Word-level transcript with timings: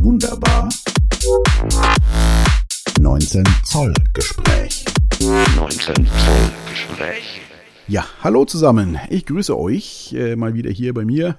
wunderbar, 0.00 0.68
wunderbar. 1.20 1.96
19 2.98 3.44
Zoll 3.64 3.92
Gespräch. 4.14 4.84
19 5.56 5.94
Zoll 5.94 6.52
Gespräch. 6.70 7.40
Ja, 7.88 8.04
hallo 8.22 8.44
zusammen. 8.44 8.98
Ich 9.10 9.26
grüße 9.26 9.56
euch 9.56 10.14
äh, 10.16 10.36
mal 10.36 10.54
wieder 10.54 10.70
hier 10.70 10.94
bei 10.94 11.04
mir 11.04 11.36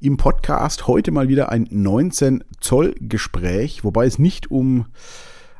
im 0.00 0.16
Podcast. 0.16 0.86
Heute 0.86 1.10
mal 1.10 1.28
wieder 1.28 1.50
ein 1.50 1.66
19 1.70 2.44
Zoll 2.60 2.94
Gespräch, 3.00 3.84
wobei 3.84 4.06
es 4.06 4.18
nicht 4.18 4.50
um 4.50 4.86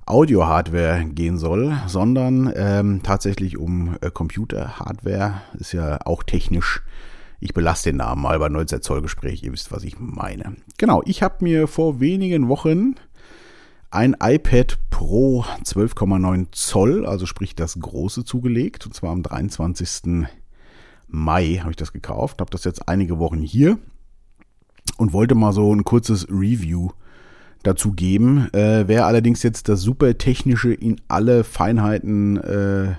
Audio-Hardware 0.06 1.04
gehen 1.06 1.38
soll, 1.38 1.74
sondern 1.86 2.52
ähm, 2.54 3.02
tatsächlich 3.02 3.56
um 3.56 3.96
äh, 4.00 4.10
Computer-Hardware. 4.10 5.42
Ist 5.58 5.72
ja 5.72 5.98
auch 6.04 6.22
technisch. 6.22 6.82
Ich 7.40 7.54
belasse 7.54 7.90
den 7.90 7.96
Namen 7.96 8.22
mal 8.22 8.38
bei 8.38 8.48
19 8.48 8.82
Zoll 8.82 9.02
Gespräch. 9.02 9.42
Ihr 9.42 9.52
wisst, 9.52 9.72
was 9.72 9.84
ich 9.84 9.98
meine. 9.98 10.56
Genau, 10.78 11.02
ich 11.04 11.22
habe 11.22 11.44
mir 11.44 11.68
vor 11.68 12.00
wenigen 12.00 12.48
Wochen 12.48 12.94
ein 13.90 14.16
iPad 14.20 14.78
Pro 14.90 15.44
12,9 15.62 16.46
Zoll, 16.52 17.06
also 17.06 17.26
sprich 17.26 17.54
das 17.54 17.78
große, 17.78 18.24
zugelegt. 18.24 18.86
Und 18.86 18.94
zwar 18.94 19.10
am 19.10 19.22
23. 19.22 20.26
Mai 21.08 21.58
habe 21.60 21.70
ich 21.70 21.76
das 21.76 21.92
gekauft. 21.92 22.40
Habe 22.40 22.50
das 22.50 22.64
jetzt 22.64 22.88
einige 22.88 23.18
Wochen 23.18 23.40
hier 23.40 23.78
und 24.96 25.12
wollte 25.12 25.34
mal 25.34 25.52
so 25.52 25.74
ein 25.74 25.84
kurzes 25.84 26.28
Review 26.28 26.90
dazu 27.62 27.92
geben. 27.92 28.48
Äh, 28.52 28.88
wer 28.88 29.06
allerdings 29.06 29.42
jetzt 29.42 29.68
das 29.68 29.80
super 29.80 30.16
technische 30.18 30.72
in 30.72 31.00
alle 31.08 31.44
Feinheiten 31.44 32.36
äh, 32.38 32.94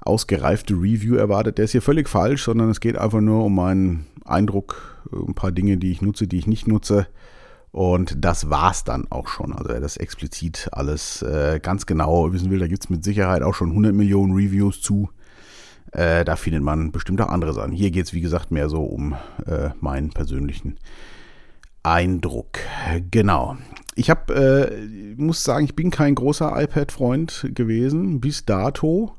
ausgereifte 0.00 0.74
Review 0.74 1.16
erwartet, 1.16 1.58
der 1.58 1.66
ist 1.66 1.72
hier 1.72 1.82
völlig 1.82 2.08
falsch, 2.08 2.44
sondern 2.44 2.70
es 2.70 2.80
geht 2.80 2.96
einfach 2.96 3.20
nur 3.20 3.44
um 3.44 3.54
meinen 3.54 4.06
Eindruck, 4.24 5.02
ein 5.12 5.34
paar 5.34 5.52
Dinge, 5.52 5.76
die 5.76 5.92
ich 5.92 6.02
nutze, 6.02 6.26
die 6.26 6.38
ich 6.38 6.46
nicht 6.46 6.66
nutze. 6.66 7.06
Und 7.72 8.24
das 8.24 8.50
war's 8.50 8.82
dann 8.82 9.06
auch 9.10 9.28
schon. 9.28 9.52
Also 9.52 9.70
wer 9.70 9.80
das 9.80 9.96
explizit 9.96 10.68
alles 10.72 11.22
äh, 11.22 11.60
ganz 11.62 11.86
genau 11.86 12.32
wissen 12.32 12.50
will, 12.50 12.58
da 12.58 12.66
gibt's 12.66 12.90
mit 12.90 13.04
Sicherheit 13.04 13.42
auch 13.42 13.54
schon 13.54 13.70
100 13.70 13.94
Millionen 13.94 14.34
Reviews 14.34 14.82
zu. 14.82 15.10
Äh, 15.92 16.24
da 16.24 16.36
findet 16.36 16.62
man 16.62 16.90
bestimmt 16.90 17.20
auch 17.20 17.28
andere 17.28 17.52
Sachen. 17.52 17.72
Hier 17.72 17.90
geht's 17.90 18.12
wie 18.12 18.20
gesagt, 18.20 18.50
mehr 18.50 18.68
so 18.68 18.82
um 18.82 19.14
äh, 19.46 19.70
meinen 19.80 20.10
persönlichen 20.10 20.78
Eindruck. 21.82 22.58
Genau. 23.10 23.56
Ich 23.94 24.10
habe, 24.10 24.34
äh, 24.34 25.14
muss 25.16 25.44
sagen, 25.44 25.64
ich 25.64 25.76
bin 25.76 25.90
kein 25.90 26.14
großer 26.14 26.52
iPad-Freund 26.60 27.50
gewesen 27.54 28.20
bis 28.20 28.44
dato. 28.44 29.14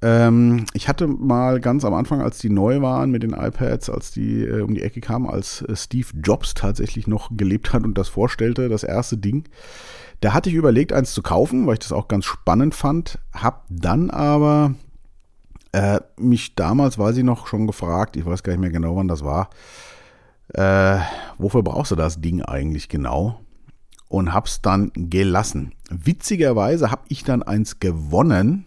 Ähm, 0.00 0.66
ich 0.74 0.88
hatte 0.88 1.08
mal 1.08 1.60
ganz 1.60 1.84
am 1.84 1.94
Anfang, 1.94 2.20
als 2.20 2.38
die 2.38 2.50
neu 2.50 2.80
waren 2.80 3.10
mit 3.10 3.24
den 3.24 3.32
iPads, 3.32 3.90
als 3.90 4.12
die 4.12 4.44
äh, 4.44 4.60
um 4.60 4.74
die 4.74 4.82
Ecke 4.82 5.00
kamen, 5.00 5.26
als 5.26 5.62
äh, 5.62 5.74
Steve 5.74 6.06
Jobs 6.22 6.54
tatsächlich 6.54 7.08
noch 7.08 7.30
gelebt 7.36 7.72
hat 7.72 7.84
und 7.84 7.98
das 7.98 8.08
vorstellte, 8.08 8.68
das 8.68 8.84
erste 8.84 9.16
Ding. 9.16 9.48
Da 10.20 10.34
hatte 10.34 10.50
ich 10.50 10.54
überlegt, 10.54 10.92
eins 10.92 11.12
zu 11.12 11.22
kaufen, 11.22 11.66
weil 11.66 11.74
ich 11.74 11.80
das 11.80 11.92
auch 11.92 12.08
ganz 12.08 12.26
spannend 12.26 12.74
fand. 12.74 13.18
Hab 13.32 13.64
dann 13.70 14.10
aber 14.10 14.74
äh, 15.72 16.00
mich 16.16 16.54
damals, 16.54 16.98
weiß 16.98 17.16
ich 17.16 17.24
noch, 17.24 17.48
schon 17.48 17.66
gefragt, 17.66 18.16
ich 18.16 18.24
weiß 18.24 18.42
gar 18.42 18.52
nicht 18.52 18.60
mehr 18.60 18.70
genau, 18.70 18.96
wann 18.96 19.08
das 19.08 19.24
war, 19.24 19.50
äh, 20.54 20.98
wofür 21.38 21.62
brauchst 21.62 21.90
du 21.90 21.96
das 21.96 22.20
Ding 22.20 22.42
eigentlich 22.42 22.88
genau? 22.88 23.40
Und 24.08 24.32
hab's 24.32 24.62
dann 24.62 24.90
gelassen. 24.94 25.72
Witzigerweise 25.90 26.90
habe 26.90 27.02
ich 27.08 27.24
dann 27.24 27.42
eins 27.42 27.78
gewonnen. 27.78 28.64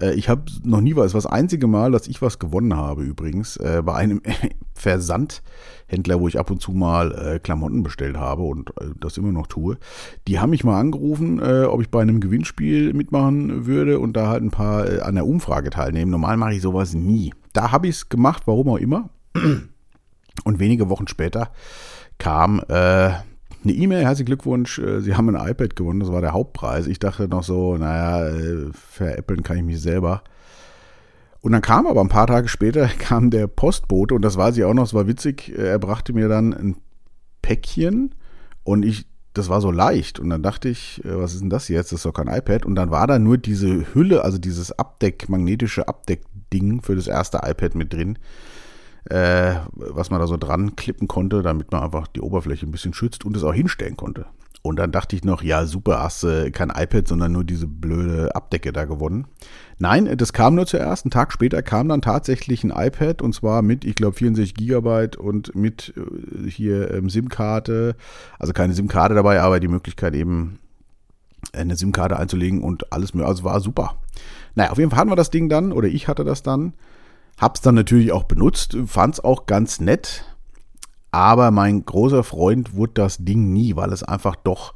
Äh, 0.00 0.14
ich 0.14 0.28
habe 0.28 0.42
noch 0.64 0.80
nie 0.80 0.96
was, 0.96 1.12
das 1.12 1.26
einzige 1.26 1.66
Mal, 1.66 1.90
dass 1.90 2.08
ich 2.08 2.22
was 2.22 2.38
gewonnen 2.38 2.76
habe 2.76 3.02
übrigens, 3.02 3.56
äh, 3.56 3.82
bei 3.84 3.94
einem 3.94 4.22
Versandhändler, 4.74 6.20
wo 6.20 6.28
ich 6.28 6.38
ab 6.38 6.50
und 6.50 6.60
zu 6.60 6.72
mal 6.72 7.12
äh, 7.12 7.38
Klamotten 7.38 7.82
bestellt 7.82 8.16
habe 8.16 8.42
und 8.42 8.70
äh, 8.80 8.86
das 9.00 9.16
immer 9.16 9.32
noch 9.32 9.46
tue. 9.46 9.78
Die 10.28 10.38
haben 10.38 10.50
mich 10.50 10.64
mal 10.64 10.78
angerufen, 10.78 11.40
äh, 11.40 11.64
ob 11.64 11.80
ich 11.80 11.90
bei 11.90 12.02
einem 12.02 12.20
Gewinnspiel 12.20 12.92
mitmachen 12.92 13.66
würde 13.66 13.98
und 13.98 14.14
da 14.14 14.28
halt 14.28 14.42
ein 14.42 14.50
paar 14.50 14.90
äh, 14.90 15.00
an 15.00 15.14
der 15.14 15.26
Umfrage 15.26 15.70
teilnehmen. 15.70 16.10
Normal 16.10 16.36
mache 16.36 16.54
ich 16.54 16.62
sowas 16.62 16.94
nie. 16.94 17.32
Da 17.52 17.72
habe 17.72 17.88
ich 17.88 17.96
es 17.96 18.08
gemacht, 18.08 18.42
warum 18.46 18.68
auch 18.68 18.78
immer. 18.78 19.10
Und 20.44 20.58
wenige 20.58 20.90
Wochen 20.90 21.08
später 21.08 21.50
kam 22.18 22.60
äh, 22.68 23.10
eine 23.68 23.76
E-Mail, 23.76 24.04
herzlichen 24.04 24.26
Glückwunsch, 24.26 24.78
äh, 24.78 25.00
Sie 25.00 25.16
haben 25.16 25.34
ein 25.34 25.50
iPad 25.50 25.74
gewonnen, 25.74 26.00
das 26.00 26.12
war 26.12 26.20
der 26.20 26.32
Hauptpreis. 26.32 26.86
Ich 26.86 27.00
dachte 27.00 27.26
noch 27.26 27.42
so, 27.42 27.76
naja, 27.76 28.28
äh, 28.28 28.70
veräppeln 28.72 29.42
kann 29.42 29.56
ich 29.56 29.64
mich 29.64 29.80
selber. 29.80 30.22
Und 31.40 31.52
dann 31.52 31.62
kam 31.62 31.86
aber 31.86 32.00
ein 32.00 32.08
paar 32.08 32.28
Tage 32.28 32.48
später, 32.48 32.86
kam 32.98 33.30
der 33.30 33.48
Postbote 33.48 34.14
und 34.14 34.22
das 34.22 34.36
weiß 34.36 34.56
ich 34.56 34.64
auch 34.64 34.74
noch, 34.74 34.84
es 34.84 34.94
war 34.94 35.08
witzig, 35.08 35.48
äh, 35.48 35.66
er 35.68 35.78
brachte 35.80 36.12
mir 36.12 36.28
dann 36.28 36.54
ein 36.54 36.76
Päckchen 37.42 38.14
und 38.62 38.84
ich, 38.84 39.06
das 39.34 39.48
war 39.48 39.60
so 39.60 39.72
leicht 39.72 40.20
und 40.20 40.30
dann 40.30 40.42
dachte 40.42 40.68
ich, 40.68 41.02
was 41.04 41.34
ist 41.34 41.42
denn 41.42 41.50
das 41.50 41.68
jetzt, 41.68 41.92
das 41.92 41.98
ist 41.98 42.06
doch 42.06 42.14
kein 42.14 42.26
iPad 42.26 42.64
und 42.64 42.74
dann 42.74 42.90
war 42.90 43.06
da 43.06 43.18
nur 43.18 43.36
diese 43.36 43.94
Hülle, 43.94 44.24
also 44.24 44.38
dieses 44.38 44.76
Abdeck, 44.76 45.28
magnetische 45.28 45.86
Abdeckding 45.86 46.80
für 46.82 46.96
das 46.96 47.06
erste 47.06 47.40
iPad 47.44 47.74
mit 47.74 47.92
drin 47.92 48.18
äh, 49.10 49.54
was 49.72 50.10
man 50.10 50.20
da 50.20 50.26
so 50.26 50.36
dran 50.36 50.76
klippen 50.76 51.08
konnte, 51.08 51.42
damit 51.42 51.72
man 51.72 51.82
einfach 51.82 52.06
die 52.08 52.20
Oberfläche 52.20 52.66
ein 52.66 52.72
bisschen 52.72 52.94
schützt 52.94 53.24
und 53.24 53.36
es 53.36 53.44
auch 53.44 53.54
hinstellen 53.54 53.96
konnte. 53.96 54.26
Und 54.66 54.80
dann 54.80 54.90
dachte 54.90 55.14
ich 55.14 55.22
noch, 55.22 55.42
ja, 55.42 55.64
super, 55.64 56.02
hast 56.02 56.24
du 56.24 56.50
kein 56.50 56.70
iPad, 56.70 57.06
sondern 57.06 57.30
nur 57.30 57.44
diese 57.44 57.68
blöde 57.68 58.34
Abdecke 58.34 58.72
da 58.72 58.84
gewonnen. 58.84 59.28
Nein, 59.78 60.16
das 60.16 60.32
kam 60.32 60.56
nur 60.56 60.66
zuerst. 60.66 61.04
Einen 61.04 61.12
Tag 61.12 61.32
später 61.32 61.62
kam 61.62 61.88
dann 61.88 62.02
tatsächlich 62.02 62.64
ein 62.64 62.72
iPad 62.74 63.22
und 63.22 63.32
zwar 63.32 63.62
mit, 63.62 63.84
ich 63.84 63.94
glaube, 63.94 64.16
64 64.16 64.54
Gigabyte 64.54 65.16
und 65.16 65.54
mit 65.54 65.94
äh, 65.96 66.50
hier 66.50 66.92
ähm, 66.92 67.08
SIM-Karte. 67.08 67.94
Also 68.40 68.52
keine 68.52 68.72
SIM-Karte 68.72 69.14
dabei, 69.14 69.40
aber 69.40 69.60
die 69.60 69.68
Möglichkeit 69.68 70.14
eben 70.16 70.58
eine 71.52 71.76
SIM-Karte 71.76 72.18
einzulegen 72.18 72.62
und 72.62 72.92
alles 72.92 73.14
mehr. 73.14 73.26
Also 73.26 73.44
war 73.44 73.60
super. 73.60 73.96
Naja, 74.56 74.72
auf 74.72 74.78
jeden 74.78 74.90
Fall 74.90 74.98
hatten 74.98 75.10
wir 75.10 75.16
das 75.16 75.30
Ding 75.30 75.48
dann, 75.48 75.70
oder 75.70 75.86
ich 75.86 76.08
hatte 76.08 76.24
das 76.24 76.42
dann. 76.42 76.72
Hab's 77.38 77.60
dann 77.60 77.74
natürlich 77.74 78.12
auch 78.12 78.24
benutzt, 78.24 78.76
fand's 78.86 79.20
auch 79.20 79.46
ganz 79.46 79.80
nett, 79.80 80.24
aber 81.10 81.50
mein 81.50 81.84
großer 81.84 82.24
Freund 82.24 82.74
wurde 82.74 82.94
das 82.94 83.18
Ding 83.18 83.52
nie, 83.52 83.76
weil 83.76 83.92
es 83.92 84.02
einfach 84.02 84.36
doch 84.36 84.74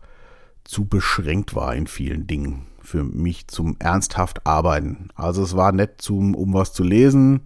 zu 0.64 0.84
beschränkt 0.84 1.54
war 1.54 1.74
in 1.74 1.86
vielen 1.86 2.26
Dingen 2.26 2.66
für 2.82 3.04
mich 3.04 3.48
zum 3.48 3.76
ernsthaft 3.78 4.46
arbeiten. 4.46 5.08
Also 5.14 5.42
es 5.42 5.56
war 5.56 5.72
nett 5.72 6.02
zum, 6.02 6.34
um 6.34 6.54
was 6.54 6.72
zu 6.72 6.82
lesen. 6.82 7.42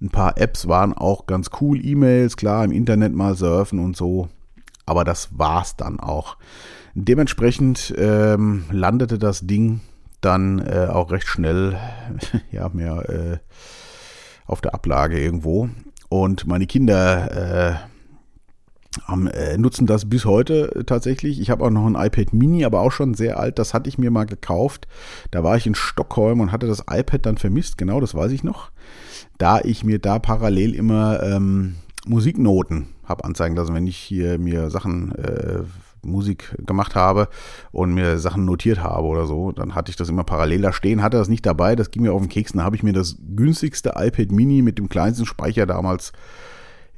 Ein 0.00 0.10
paar 0.10 0.38
Apps 0.38 0.68
waren 0.68 0.94
auch 0.94 1.26
ganz 1.26 1.50
cool, 1.60 1.84
E-Mails, 1.84 2.36
klar, 2.36 2.64
im 2.64 2.72
Internet 2.72 3.12
mal 3.12 3.34
surfen 3.34 3.78
und 3.80 3.96
so. 3.96 4.28
Aber 4.86 5.04
das 5.04 5.38
war's 5.38 5.76
dann 5.76 6.00
auch. 6.00 6.36
Dementsprechend 6.94 7.94
ähm, 7.98 8.64
landete 8.70 9.18
das 9.18 9.46
Ding 9.46 9.80
dann 10.20 10.58
äh, 10.60 10.88
auch 10.90 11.10
recht 11.10 11.26
schnell, 11.26 11.78
ja, 12.50 12.68
mehr 12.70 13.08
äh, 13.08 13.38
auf 14.48 14.60
der 14.60 14.74
Ablage 14.74 15.20
irgendwo. 15.20 15.68
Und 16.08 16.46
meine 16.46 16.66
Kinder 16.66 17.76
äh, 17.76 17.88
haben, 19.06 19.26
äh, 19.28 19.56
nutzen 19.58 19.86
das 19.86 20.08
bis 20.08 20.24
heute 20.24 20.84
tatsächlich. 20.86 21.40
Ich 21.40 21.50
habe 21.50 21.64
auch 21.64 21.70
noch 21.70 21.86
ein 21.86 21.94
iPad 21.94 22.32
Mini, 22.32 22.64
aber 22.64 22.80
auch 22.80 22.90
schon 22.90 23.14
sehr 23.14 23.38
alt. 23.38 23.58
Das 23.58 23.74
hatte 23.74 23.88
ich 23.88 23.98
mir 23.98 24.10
mal 24.10 24.24
gekauft. 24.24 24.88
Da 25.30 25.44
war 25.44 25.56
ich 25.56 25.66
in 25.66 25.74
Stockholm 25.74 26.40
und 26.40 26.50
hatte 26.50 26.66
das 26.66 26.84
iPad 26.90 27.26
dann 27.26 27.36
vermisst. 27.36 27.78
Genau, 27.78 28.00
das 28.00 28.14
weiß 28.14 28.32
ich 28.32 28.42
noch. 28.42 28.70
Da 29.36 29.60
ich 29.60 29.84
mir 29.84 29.98
da 29.98 30.18
parallel 30.18 30.74
immer 30.74 31.22
ähm, 31.22 31.76
Musiknoten 32.06 32.88
habe 33.04 33.24
anzeigen 33.24 33.56
lassen, 33.56 33.74
wenn 33.74 33.86
ich 33.86 33.96
hier 33.96 34.38
mir 34.38 34.70
Sachen 34.70 35.14
äh, 35.14 35.62
Musik 36.02 36.54
gemacht 36.58 36.94
habe 36.94 37.28
und 37.72 37.94
mir 37.94 38.18
Sachen 38.18 38.44
notiert 38.44 38.82
habe 38.82 39.06
oder 39.06 39.26
so, 39.26 39.52
dann 39.52 39.74
hatte 39.74 39.90
ich 39.90 39.96
das 39.96 40.08
immer 40.08 40.24
parallel 40.24 40.62
da 40.62 40.72
stehen, 40.72 41.02
hatte 41.02 41.16
das 41.16 41.28
nicht 41.28 41.46
dabei, 41.46 41.76
das 41.76 41.90
ging 41.90 42.02
mir 42.02 42.12
auf 42.12 42.20
den 42.20 42.28
Keks, 42.28 42.52
dann 42.52 42.62
habe 42.62 42.76
ich 42.76 42.82
mir 42.82 42.92
das 42.92 43.16
günstigste 43.34 43.94
iPad 43.96 44.30
Mini 44.32 44.62
mit 44.62 44.78
dem 44.78 44.88
kleinsten 44.88 45.26
Speicher 45.26 45.66
damals, 45.66 46.12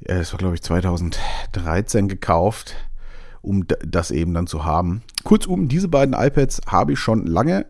äh, 0.04 0.18
das 0.18 0.32
war 0.32 0.38
glaube 0.38 0.54
ich 0.54 0.62
2013 0.62 2.08
gekauft, 2.08 2.76
um 3.42 3.66
das 3.84 4.10
eben 4.10 4.34
dann 4.34 4.46
zu 4.46 4.64
haben. 4.64 5.02
Kurzum, 5.24 5.68
diese 5.68 5.88
beiden 5.88 6.14
iPads 6.14 6.60
habe 6.66 6.92
ich 6.92 6.98
schon 6.98 7.26
lange 7.26 7.66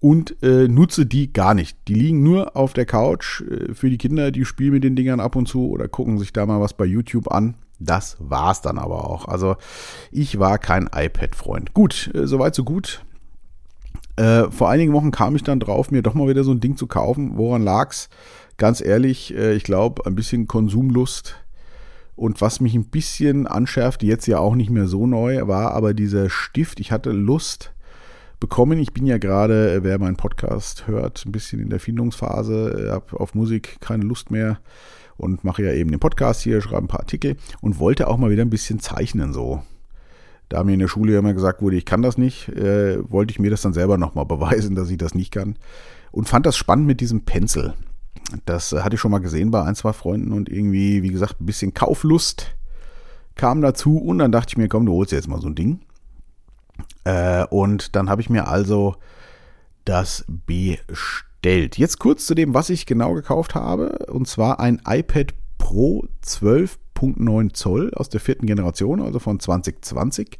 und 0.00 0.42
äh, 0.42 0.68
nutze 0.68 1.06
die 1.06 1.32
gar 1.32 1.54
nicht. 1.54 1.76
Die 1.88 1.94
liegen 1.94 2.22
nur 2.22 2.56
auf 2.56 2.72
der 2.72 2.86
Couch 2.86 3.42
äh, 3.42 3.74
für 3.74 3.90
die 3.90 3.98
Kinder, 3.98 4.30
die 4.30 4.44
spielen 4.44 4.72
mit 4.72 4.84
den 4.84 4.96
Dingern 4.96 5.20
ab 5.20 5.36
und 5.36 5.48
zu 5.48 5.68
oder 5.68 5.88
gucken 5.88 6.18
sich 6.18 6.32
da 6.32 6.46
mal 6.46 6.60
was 6.60 6.74
bei 6.74 6.84
YouTube 6.84 7.30
an. 7.30 7.54
Das 7.80 8.16
war's 8.20 8.60
dann 8.60 8.78
aber 8.78 9.08
auch. 9.08 9.26
Also 9.26 9.56
ich 10.10 10.38
war 10.38 10.58
kein 10.58 10.88
iPad-Freund. 10.92 11.74
Gut, 11.74 12.10
äh, 12.14 12.26
soweit 12.26 12.54
so 12.54 12.64
gut. 12.64 13.04
Äh, 14.16 14.50
vor 14.50 14.68
einigen 14.68 14.92
Wochen 14.92 15.10
kam 15.10 15.36
ich 15.36 15.44
dann 15.44 15.60
drauf, 15.60 15.90
mir 15.90 16.02
doch 16.02 16.14
mal 16.14 16.28
wieder 16.28 16.42
so 16.44 16.50
ein 16.52 16.60
Ding 16.60 16.76
zu 16.76 16.86
kaufen. 16.86 17.36
Woran 17.36 17.62
lag's? 17.62 18.08
Ganz 18.56 18.80
ehrlich, 18.80 19.34
äh, 19.34 19.54
ich 19.54 19.62
glaube, 19.62 20.06
ein 20.06 20.16
bisschen 20.16 20.48
Konsumlust. 20.48 21.36
Und 22.16 22.40
was 22.40 22.58
mich 22.58 22.74
ein 22.74 22.86
bisschen 22.86 23.46
anschärfte, 23.46 24.06
jetzt 24.06 24.26
ja 24.26 24.40
auch 24.40 24.56
nicht 24.56 24.70
mehr 24.70 24.88
so 24.88 25.06
neu, 25.06 25.46
war 25.46 25.72
aber 25.72 25.94
dieser 25.94 26.30
Stift. 26.30 26.80
Ich 26.80 26.90
hatte 26.90 27.12
Lust 27.12 27.72
bekommen. 28.40 28.78
Ich 28.78 28.92
bin 28.92 29.06
ja 29.06 29.18
gerade, 29.18 29.72
äh, 29.72 29.82
wer 29.82 29.98
meinen 29.98 30.16
Podcast 30.16 30.86
hört, 30.86 31.24
ein 31.26 31.32
bisschen 31.32 31.60
in 31.60 31.70
der 31.70 31.80
Findungsphase, 31.80 32.86
äh, 32.88 32.90
habe 32.90 33.18
auf 33.18 33.34
Musik 33.34 33.78
keine 33.80 34.04
Lust 34.04 34.30
mehr 34.30 34.58
und 35.16 35.44
mache 35.44 35.64
ja 35.64 35.72
eben 35.72 35.90
den 35.90 36.00
Podcast 36.00 36.42
hier, 36.42 36.60
schreibe 36.60 36.84
ein 36.84 36.88
paar 36.88 37.00
Artikel 37.00 37.36
und 37.60 37.78
wollte 37.78 38.08
auch 38.08 38.16
mal 38.16 38.30
wieder 38.30 38.42
ein 38.42 38.50
bisschen 38.50 38.80
zeichnen 38.80 39.32
so. 39.32 39.62
Da 40.48 40.64
mir 40.64 40.72
in 40.72 40.80
der 40.80 40.88
Schule 40.88 41.16
immer 41.16 41.34
gesagt 41.34 41.60
wurde, 41.60 41.76
ich 41.76 41.84
kann 41.84 42.00
das 42.00 42.16
nicht, 42.16 42.48
äh, 42.48 42.98
wollte 43.10 43.32
ich 43.32 43.38
mir 43.38 43.50
das 43.50 43.62
dann 43.62 43.74
selber 43.74 43.98
nochmal 43.98 44.24
beweisen, 44.26 44.74
dass 44.74 44.90
ich 44.90 44.96
das 44.96 45.14
nicht 45.14 45.32
kann. 45.32 45.56
Und 46.10 46.28
fand 46.28 46.46
das 46.46 46.56
spannend 46.56 46.86
mit 46.86 47.00
diesem 47.00 47.22
Pencil. 47.22 47.74
Das 48.46 48.72
äh, 48.72 48.80
hatte 48.80 48.94
ich 48.94 49.00
schon 49.00 49.10
mal 49.10 49.18
gesehen 49.18 49.50
bei 49.50 49.62
ein, 49.62 49.74
zwei 49.74 49.92
Freunden 49.92 50.32
und 50.32 50.48
irgendwie, 50.48 51.02
wie 51.02 51.10
gesagt, 51.10 51.40
ein 51.40 51.46
bisschen 51.46 51.74
Kauflust 51.74 52.56
kam 53.34 53.60
dazu. 53.60 53.98
Und 53.98 54.18
dann 54.18 54.32
dachte 54.32 54.52
ich 54.52 54.56
mir, 54.56 54.68
komm, 54.68 54.86
du 54.86 54.92
holst 54.92 55.12
jetzt 55.12 55.28
mal 55.28 55.40
so 55.40 55.48
ein 55.48 55.54
Ding. 55.54 55.80
Äh, 57.08 57.46
und 57.46 57.96
dann 57.96 58.10
habe 58.10 58.20
ich 58.20 58.28
mir 58.28 58.48
also 58.48 58.96
das 59.86 60.26
bestellt. 60.28 61.78
Jetzt 61.78 61.98
kurz 61.98 62.26
zu 62.26 62.34
dem, 62.34 62.52
was 62.52 62.68
ich 62.68 62.84
genau 62.84 63.14
gekauft 63.14 63.54
habe. 63.54 64.06
Und 64.10 64.28
zwar 64.28 64.60
ein 64.60 64.82
iPad 64.86 65.32
Pro 65.56 66.06
12.9 66.22 67.54
Zoll 67.54 67.94
aus 67.94 68.10
der 68.10 68.20
vierten 68.20 68.44
Generation, 68.44 69.00
also 69.00 69.18
von 69.20 69.40
2020. 69.40 70.38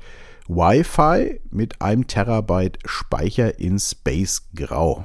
Wi-Fi 0.48 1.40
mit 1.50 1.80
einem 1.80 2.06
Terabyte 2.06 2.78
Speicher 2.84 3.58
in 3.58 3.78
Space 3.78 4.48
Grau. 4.54 5.04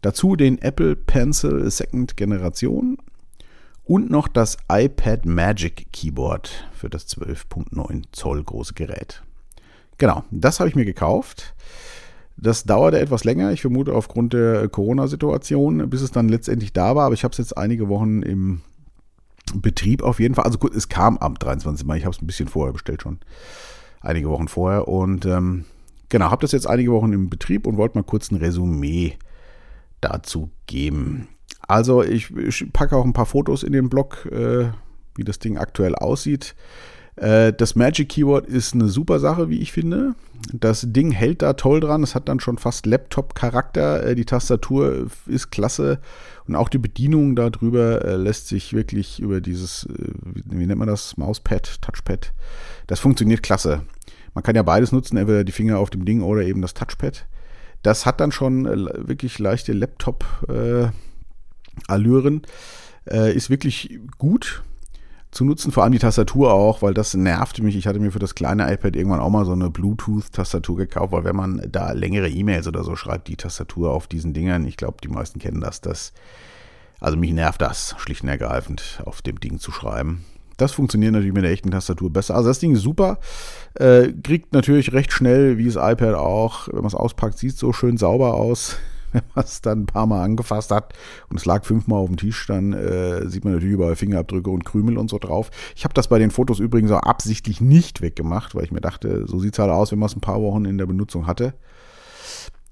Dazu 0.00 0.34
den 0.34 0.58
Apple 0.58 0.96
Pencil 0.96 1.70
Second 1.70 2.16
Generation 2.16 2.98
und 3.84 4.10
noch 4.10 4.26
das 4.26 4.56
iPad 4.70 5.24
Magic 5.24 5.92
Keyboard 5.92 6.68
für 6.72 6.90
das 6.90 7.08
12.9 7.08 8.04
Zoll 8.12 8.42
große 8.42 8.74
Gerät. 8.74 9.22
Genau, 9.98 10.24
das 10.30 10.60
habe 10.60 10.68
ich 10.68 10.76
mir 10.76 10.84
gekauft. 10.84 11.54
Das 12.36 12.62
dauerte 12.62 13.00
etwas 13.00 13.24
länger, 13.24 13.50
ich 13.50 13.60
vermute 13.60 13.92
aufgrund 13.92 14.32
der 14.32 14.68
Corona-Situation, 14.68 15.90
bis 15.90 16.02
es 16.02 16.12
dann 16.12 16.28
letztendlich 16.28 16.72
da 16.72 16.94
war, 16.94 17.06
aber 17.06 17.14
ich 17.14 17.24
habe 17.24 17.32
es 17.32 17.38
jetzt 17.38 17.56
einige 17.56 17.88
Wochen 17.88 18.22
im 18.22 18.60
Betrieb 19.54 20.02
auf 20.02 20.20
jeden 20.20 20.36
Fall. 20.36 20.44
Also 20.44 20.58
gut, 20.58 20.74
es 20.74 20.88
kam 20.88 21.18
am 21.18 21.34
23. 21.34 21.84
Mai, 21.84 21.96
ich 21.96 22.04
habe 22.04 22.14
es 22.14 22.22
ein 22.22 22.26
bisschen 22.26 22.46
vorher 22.46 22.72
bestellt 22.72 23.02
schon. 23.02 23.18
Einige 24.00 24.28
Wochen 24.28 24.46
vorher 24.46 24.86
und 24.86 25.26
ähm, 25.26 25.64
genau, 26.08 26.30
habe 26.30 26.42
das 26.42 26.52
jetzt 26.52 26.68
einige 26.68 26.92
Wochen 26.92 27.12
im 27.12 27.28
Betrieb 27.28 27.66
und 27.66 27.76
wollte 27.76 27.98
mal 27.98 28.04
kurz 28.04 28.30
ein 28.30 28.36
Resümee 28.36 29.16
dazu 30.00 30.50
geben. 30.66 31.26
Also 31.66 32.04
ich, 32.04 32.30
ich 32.36 32.72
packe 32.72 32.96
auch 32.96 33.04
ein 33.04 33.12
paar 33.12 33.26
Fotos 33.26 33.64
in 33.64 33.72
den 33.72 33.88
Blog, 33.88 34.26
äh, 34.30 34.70
wie 35.16 35.24
das 35.24 35.40
Ding 35.40 35.58
aktuell 35.58 35.96
aussieht. 35.96 36.54
Äh, 37.20 37.52
das 37.52 37.74
Magic 37.74 38.10
Keyword 38.10 38.46
ist 38.46 38.74
eine 38.74 38.88
super 38.88 39.18
Sache, 39.18 39.48
wie 39.48 39.58
ich 39.58 39.72
finde. 39.72 40.14
Das 40.52 40.84
Ding 40.86 41.10
hält 41.10 41.42
da 41.42 41.54
toll 41.54 41.80
dran. 41.80 42.02
Es 42.02 42.14
hat 42.14 42.28
dann 42.28 42.40
schon 42.40 42.58
fast 42.58 42.86
Laptop-Charakter. 42.86 44.04
Äh, 44.04 44.14
die 44.14 44.24
Tastatur 44.24 45.08
ist 45.26 45.50
klasse. 45.50 45.98
Und 46.46 46.54
auch 46.54 46.68
die 46.68 46.78
Bedienung 46.78 47.34
darüber 47.34 48.04
äh, 48.04 48.16
lässt 48.16 48.48
sich 48.48 48.72
wirklich 48.72 49.20
über 49.20 49.40
dieses, 49.40 49.88
wie 50.44 50.66
nennt 50.66 50.78
man 50.78 50.88
das, 50.88 51.16
Mauspad, 51.16 51.82
Touchpad. 51.82 52.32
Das 52.86 53.00
funktioniert 53.00 53.42
klasse. 53.42 53.82
Man 54.34 54.44
kann 54.44 54.56
ja 54.56 54.62
beides 54.62 54.92
nutzen, 54.92 55.16
entweder 55.16 55.44
die 55.44 55.52
Finger 55.52 55.78
auf 55.78 55.90
dem 55.90 56.04
Ding 56.04 56.22
oder 56.22 56.42
eben 56.42 56.62
das 56.62 56.74
Touchpad. 56.74 57.26
Das 57.82 58.06
hat 58.06 58.20
dann 58.20 58.32
schon 58.32 58.64
wirklich 58.64 59.38
leichte 59.38 59.72
Laptop-Allüren. 59.72 62.42
Ist 63.04 63.50
wirklich 63.50 64.00
gut 64.18 64.62
zu 65.30 65.44
nutzen, 65.44 65.72
vor 65.72 65.82
allem 65.82 65.92
die 65.92 65.98
Tastatur 65.98 66.52
auch, 66.52 66.80
weil 66.80 66.94
das 66.94 67.14
nervte 67.14 67.62
mich. 67.62 67.76
Ich 67.76 67.86
hatte 67.86 68.00
mir 68.00 68.10
für 68.10 68.18
das 68.18 68.34
kleine 68.34 68.72
iPad 68.72 68.96
irgendwann 68.96 69.20
auch 69.20 69.30
mal 69.30 69.44
so 69.44 69.52
eine 69.52 69.70
Bluetooth-Tastatur 69.70 70.76
gekauft, 70.76 71.12
weil 71.12 71.24
wenn 71.24 71.36
man 71.36 71.62
da 71.70 71.92
längere 71.92 72.28
E-Mails 72.28 72.66
oder 72.66 72.82
so 72.82 72.96
schreibt, 72.96 73.28
die 73.28 73.36
Tastatur 73.36 73.90
auf 73.90 74.06
diesen 74.06 74.32
Dingern, 74.32 74.66
ich 74.66 74.76
glaube, 74.76 74.98
die 75.02 75.08
meisten 75.08 75.38
kennen 75.38 75.60
das, 75.60 75.80
das, 75.80 76.12
also 77.00 77.16
mich 77.16 77.32
nervt 77.32 77.60
das 77.60 77.94
schlicht 77.98 78.22
und 78.22 78.28
ergreifend, 78.30 79.02
auf 79.04 79.20
dem 79.20 79.38
Ding 79.38 79.58
zu 79.58 79.70
schreiben. 79.70 80.24
Das 80.56 80.72
funktioniert 80.72 81.12
natürlich 81.12 81.34
mit 81.34 81.44
der 81.44 81.52
echten 81.52 81.70
Tastatur 81.70 82.10
besser. 82.10 82.34
Also 82.34 82.48
das 82.48 82.58
Ding 82.58 82.72
ist 82.72 82.82
super. 82.82 83.18
Äh, 83.74 84.12
kriegt 84.24 84.52
natürlich 84.52 84.92
recht 84.92 85.12
schnell, 85.12 85.56
wie 85.56 85.66
das 85.66 85.76
iPad 85.76 86.14
auch, 86.14 86.66
wenn 86.68 86.78
man 86.78 86.86
es 86.86 86.96
auspackt, 86.96 87.38
sieht 87.38 87.56
so 87.56 87.72
schön 87.72 87.96
sauber 87.96 88.34
aus. 88.34 88.76
Wenn 89.12 89.22
man 89.34 89.44
es 89.44 89.60
dann 89.60 89.82
ein 89.82 89.86
paar 89.86 90.06
Mal 90.06 90.22
angefasst 90.22 90.70
hat 90.70 90.94
und 91.28 91.36
es 91.36 91.44
lag 91.44 91.64
fünfmal 91.64 92.00
auf 92.00 92.08
dem 92.08 92.16
Tisch, 92.16 92.46
dann 92.46 92.72
äh, 92.72 93.28
sieht 93.28 93.44
man 93.44 93.54
natürlich 93.54 93.74
überall 93.74 93.96
Fingerabdrücke 93.96 94.50
und 94.50 94.64
Krümel 94.64 94.98
und 94.98 95.10
so 95.10 95.18
drauf. 95.18 95.50
Ich 95.76 95.84
habe 95.84 95.94
das 95.94 96.08
bei 96.08 96.18
den 96.18 96.30
Fotos 96.30 96.58
übrigens 96.58 96.90
auch 96.90 97.02
absichtlich 97.02 97.60
nicht 97.60 98.00
weggemacht, 98.00 98.54
weil 98.54 98.64
ich 98.64 98.72
mir 98.72 98.80
dachte, 98.80 99.26
so 99.26 99.38
sieht 99.38 99.54
es 99.54 99.58
halt 99.58 99.70
aus, 99.70 99.92
wenn 99.92 99.98
man 99.98 100.08
es 100.08 100.16
ein 100.16 100.20
paar 100.20 100.40
Wochen 100.40 100.64
in 100.64 100.78
der 100.78 100.86
Benutzung 100.86 101.26
hatte. 101.26 101.54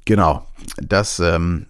Genau, 0.04 0.46
das 0.78 1.18
ähm, 1.18 1.66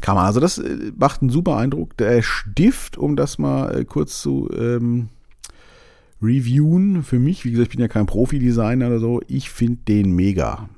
kann 0.00 0.14
man. 0.14 0.26
Also 0.26 0.40
das 0.40 0.58
äh, 0.58 0.92
macht 0.96 1.22
einen 1.22 1.30
super 1.30 1.56
Eindruck. 1.56 1.96
Der 1.96 2.22
Stift, 2.22 2.96
um 2.96 3.16
das 3.16 3.38
mal 3.38 3.80
äh, 3.80 3.84
kurz 3.84 4.20
zu 4.20 4.48
ähm, 4.56 5.08
reviewen, 6.22 7.02
für 7.02 7.18
mich, 7.18 7.44
wie 7.44 7.50
gesagt, 7.50 7.68
ich 7.68 7.76
bin 7.76 7.80
ja 7.80 7.88
kein 7.88 8.06
Profi-Designer 8.06 8.86
oder 8.86 9.00
so, 9.00 9.20
ich 9.26 9.50
finde 9.50 9.80
den 9.88 10.12
mega. 10.12 10.68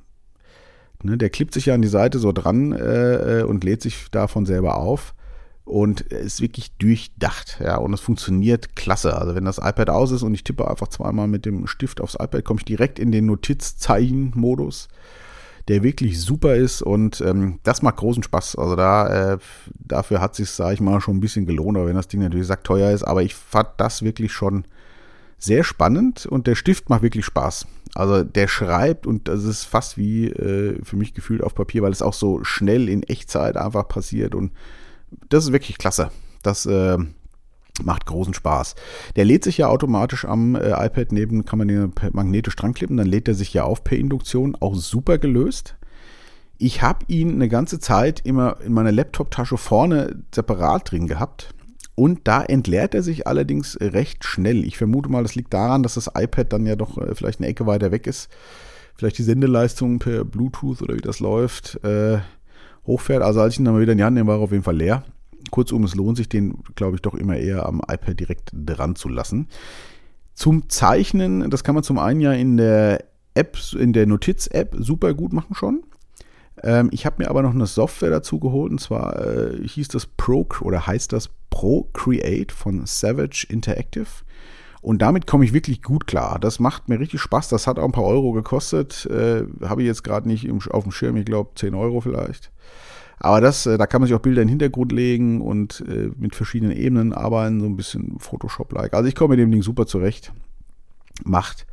Ne, 1.03 1.17
der 1.17 1.31
klippt 1.31 1.55
sich 1.55 1.67
ja 1.67 1.75
an 1.75 1.83
die 1.83 1.89
Seite 1.89 2.19
so 2.19 2.33
dran 2.33 2.73
äh, 2.73 3.45
und 3.47 3.63
lädt 3.63 3.83
sich 3.83 4.11
davon 4.11 4.47
selber 4.47 4.77
auf 4.77 5.15
und 5.69 6.01
ist 6.01 6.41
wirklich 6.41 6.73
durchdacht, 6.79 7.59
ja, 7.63 7.77
und 7.77 7.93
es 7.93 8.01
funktioniert 8.01 8.75
klasse. 8.75 9.17
Also 9.17 9.35
wenn 9.35 9.45
das 9.45 9.59
iPad 9.59 9.91
aus 9.91 10.11
ist 10.11 10.23
und 10.23 10.35
ich 10.35 10.43
tippe 10.43 10.69
einfach 10.69 10.89
zweimal 10.89 11.29
mit 11.29 11.45
dem 11.45 11.67
Stift 11.67 12.01
aufs 12.01 12.15
iPad, 12.15 12.45
komme 12.45 12.61
ich 12.61 12.65
direkt 12.65 12.99
in 12.99 13.13
den 13.13 13.27
Notizzeichen-Modus, 13.27 14.89
der 15.69 15.83
wirklich 15.83 16.21
super 16.21 16.57
ist 16.57 16.81
und 16.83 17.21
ähm, 17.21 17.61
das 17.63 17.83
macht 17.83 17.97
großen 17.97 18.23
Spaß. 18.23 18.57
Also 18.57 18.75
da, 18.75 19.35
äh, 19.35 19.39
dafür 19.75 20.21
hat 20.21 20.35
sich, 20.35 20.51
sage 20.51 20.75
ich 20.75 20.81
mal, 20.81 21.01
schon 21.01 21.19
ein 21.19 21.21
bisschen 21.21 21.47
gelohnt, 21.47 21.77
aber 21.77 21.87
wenn 21.87 21.97
das 21.97 22.09
Ding 22.09 22.21
natürlich 22.21 22.47
sagt 22.47 22.65
teuer 22.65 22.91
ist, 22.91 23.05
aber 23.05 23.23
ich 23.23 23.35
fand 23.35 23.69
das 23.77 24.03
wirklich 24.03 24.33
schon 24.33 24.65
sehr 25.39 25.63
spannend 25.63 26.27
und 26.27 26.47
der 26.47 26.55
Stift 26.55 26.89
macht 26.89 27.03
wirklich 27.03 27.25
Spaß. 27.27 27.67
Also 27.95 28.25
der 28.25 28.49
schreibt 28.49 29.07
und 29.07 29.29
das 29.29 29.45
ist 29.45 29.65
fast 29.65 29.97
wie 29.97 30.27
äh, 30.27 30.79
für 30.85 30.97
mich 30.97 31.15
gefühlt 31.15 31.43
auf 31.43 31.55
Papier, 31.55 31.83
weil 31.83 31.93
es 31.93 32.03
auch 32.03 32.13
so 32.13 32.45
schnell 32.45 32.89
in 32.89 33.03
Echtzeit 33.03 33.57
einfach 33.57 33.89
passiert 33.89 34.35
und 34.35 34.53
das 35.29 35.45
ist 35.45 35.53
wirklich 35.53 35.79
klasse. 35.79 36.11
Das 36.43 36.67
äh, 36.67 36.99
macht 37.83 38.07
großen 38.07 38.35
Spaß. 38.35 38.75
Der 39.17 39.25
lädt 39.25 39.45
sich 39.45 39.59
ja 39.59 39.69
automatisch 39.69 40.25
am 40.25 40.55
äh, 40.55 40.71
iPad 40.71 41.13
neben, 41.13 41.45
kann 41.45 41.59
man 41.59 41.69
den 41.69 41.93
magnetisch 42.13 42.57
dran 42.57 42.75
klippen, 42.75 42.97
dann 42.97 43.07
lädt 43.07 43.29
er 43.29 43.35
sich 43.35 43.55
ja 43.55 43.65
auf 43.65 43.85
per 43.85 43.99
Induktion, 43.99 44.57
auch 44.61 44.75
super 44.75 45.19
gelöst. 45.19 45.77
Ich 46.59 46.83
habe 46.83 47.05
ihn 47.07 47.35
eine 47.35 47.49
ganze 47.49 47.79
Zeit 47.79 48.21
immer 48.25 48.61
in 48.61 48.73
meiner 48.73 48.93
Laptop-Tasche 48.93 49.57
vorne 49.57 50.25
separat 50.35 50.91
drin 50.91 51.07
gehabt 51.07 51.55
und 51.99 52.29
da 52.29 52.45
entleert 52.45 52.95
er 52.95 53.03
sich 53.03 53.27
allerdings 53.27 53.77
recht 53.81 54.25
schnell. 54.25 54.65
Ich 54.65 54.79
vermute 54.79 55.09
mal, 55.09 55.25
das 55.25 55.35
liegt 55.35 55.53
daran, 55.53 55.83
dass 55.83 55.95
das 55.95 56.09
iPad 56.17 56.53
dann 56.53 56.65
ja 56.65 56.77
doch 56.77 56.97
äh, 56.97 57.13
vielleicht 57.13 57.41
eine 57.41 57.49
Ecke 57.49 57.67
weiter 57.67 57.91
weg 57.91 58.07
ist. 58.07 58.31
Vielleicht 58.95 59.19
die 59.19 59.25
Sendeleistung 59.25 59.99
per 59.99 60.25
Bluetooth 60.25 60.81
oder 60.81 60.95
wie 60.95 61.01
das 61.01 61.19
läuft, 61.19 61.83
äh, 61.83 62.19
hochfährt. 62.87 63.23
Also 63.23 63.41
als 63.41 63.55
ich 63.55 63.59
ihn 63.59 63.65
dann 63.65 63.75
mal 63.75 63.81
wieder 63.81 63.93
in 63.93 63.99
die 63.99 64.05
Hand 64.05 64.15
nehme, 64.15 64.29
war 64.29 64.37
er 64.37 64.43
auf 64.43 64.53
jeden 64.53 64.63
Fall 64.63 64.77
leer. 64.77 65.03
Kurzum, 65.51 65.83
es 65.83 65.97
lohnt 65.97 66.17
sich, 66.17 66.29
den, 66.29 66.59
glaube 66.77 66.95
ich, 66.95 67.03
doch 67.03 67.15
immer 67.15 67.37
eher 67.37 67.67
am 67.67 67.81
iPad 67.81 68.21
direkt 68.21 68.51
dran 68.53 68.95
zu 68.95 69.09
lassen. 69.09 69.49
Zum 70.35 70.69
Zeichnen, 70.69 71.51
das 71.51 71.65
kann 71.65 71.75
man 71.75 71.83
zum 71.83 71.99
einen 71.99 72.21
ja 72.21 72.33
in 72.33 72.59
der 72.59 73.05
App, 73.35 73.59
in 73.77 73.93
der 73.93 74.07
Notiz-App 74.07 74.77
super 74.79 75.15
gut 75.15 75.33
machen 75.33 75.57
schon. 75.57 75.83
Ähm, 76.63 76.91
ich 76.93 77.07
habe 77.07 77.17
mir 77.19 77.29
aber 77.29 77.43
noch 77.43 77.55
eine 77.55 77.67
Software 77.67 78.11
dazu 78.11 78.39
geholt 78.39 78.71
und 78.71 78.81
zwar 78.81 79.19
äh, 79.21 79.67
hieß 79.67 79.89
das 79.89 80.07
Pro 80.07 80.47
oder 80.61 80.87
heißt 80.87 81.13
das 81.13 81.31
Procreate 81.51 82.55
von 82.55 82.87
Savage 82.87 83.47
Interactive. 83.49 84.07
Und 84.81 85.03
damit 85.03 85.27
komme 85.27 85.45
ich 85.45 85.53
wirklich 85.53 85.83
gut 85.83 86.07
klar. 86.07 86.39
Das 86.39 86.61
macht 86.61 86.89
mir 86.89 87.01
richtig 87.01 87.21
Spaß. 87.21 87.49
Das 87.49 87.67
hat 87.67 87.79
auch 87.79 87.85
ein 87.85 87.93
paar 87.93 88.05
Euro 88.05 88.33
gekostet. 88.33 89.07
Äh, 89.07 89.45
Habe 89.63 89.83
ich 89.83 89.87
jetzt 89.87 90.05
gerade 90.05 90.29
nicht 90.29 90.45
im, 90.45 90.61
auf 90.71 90.85
dem 90.85 90.93
Schirm. 90.93 91.17
Ich 91.17 91.25
glaube 91.25 91.51
10 91.57 91.75
Euro 91.75 92.01
vielleicht. 92.01 92.51
Aber 93.19 93.41
das, 93.41 93.67
äh, 93.67 93.77
da 93.77 93.87
kann 93.87 94.01
man 94.01 94.09
sich 94.09 94.17
auch 94.17 94.21
Bilder 94.21 94.43
in 94.43 94.47
den 94.47 94.53
Hintergrund 94.53 94.93
legen 94.93 95.41
und 95.41 95.85
äh, 95.89 96.11
mit 96.17 96.37
verschiedenen 96.37 96.77
Ebenen 96.77 97.13
arbeiten, 97.13 97.61
so 97.61 97.67
ein 97.67 97.77
bisschen 97.77 98.19
Photoshop-like. 98.21 98.95
Also 98.95 99.09
ich 99.09 99.17
komme 99.17 99.31
mit 99.31 99.41
dem 99.41 99.51
Ding 99.51 99.63
super 99.63 99.87
zurecht. 99.87 100.33
Macht 101.25 101.67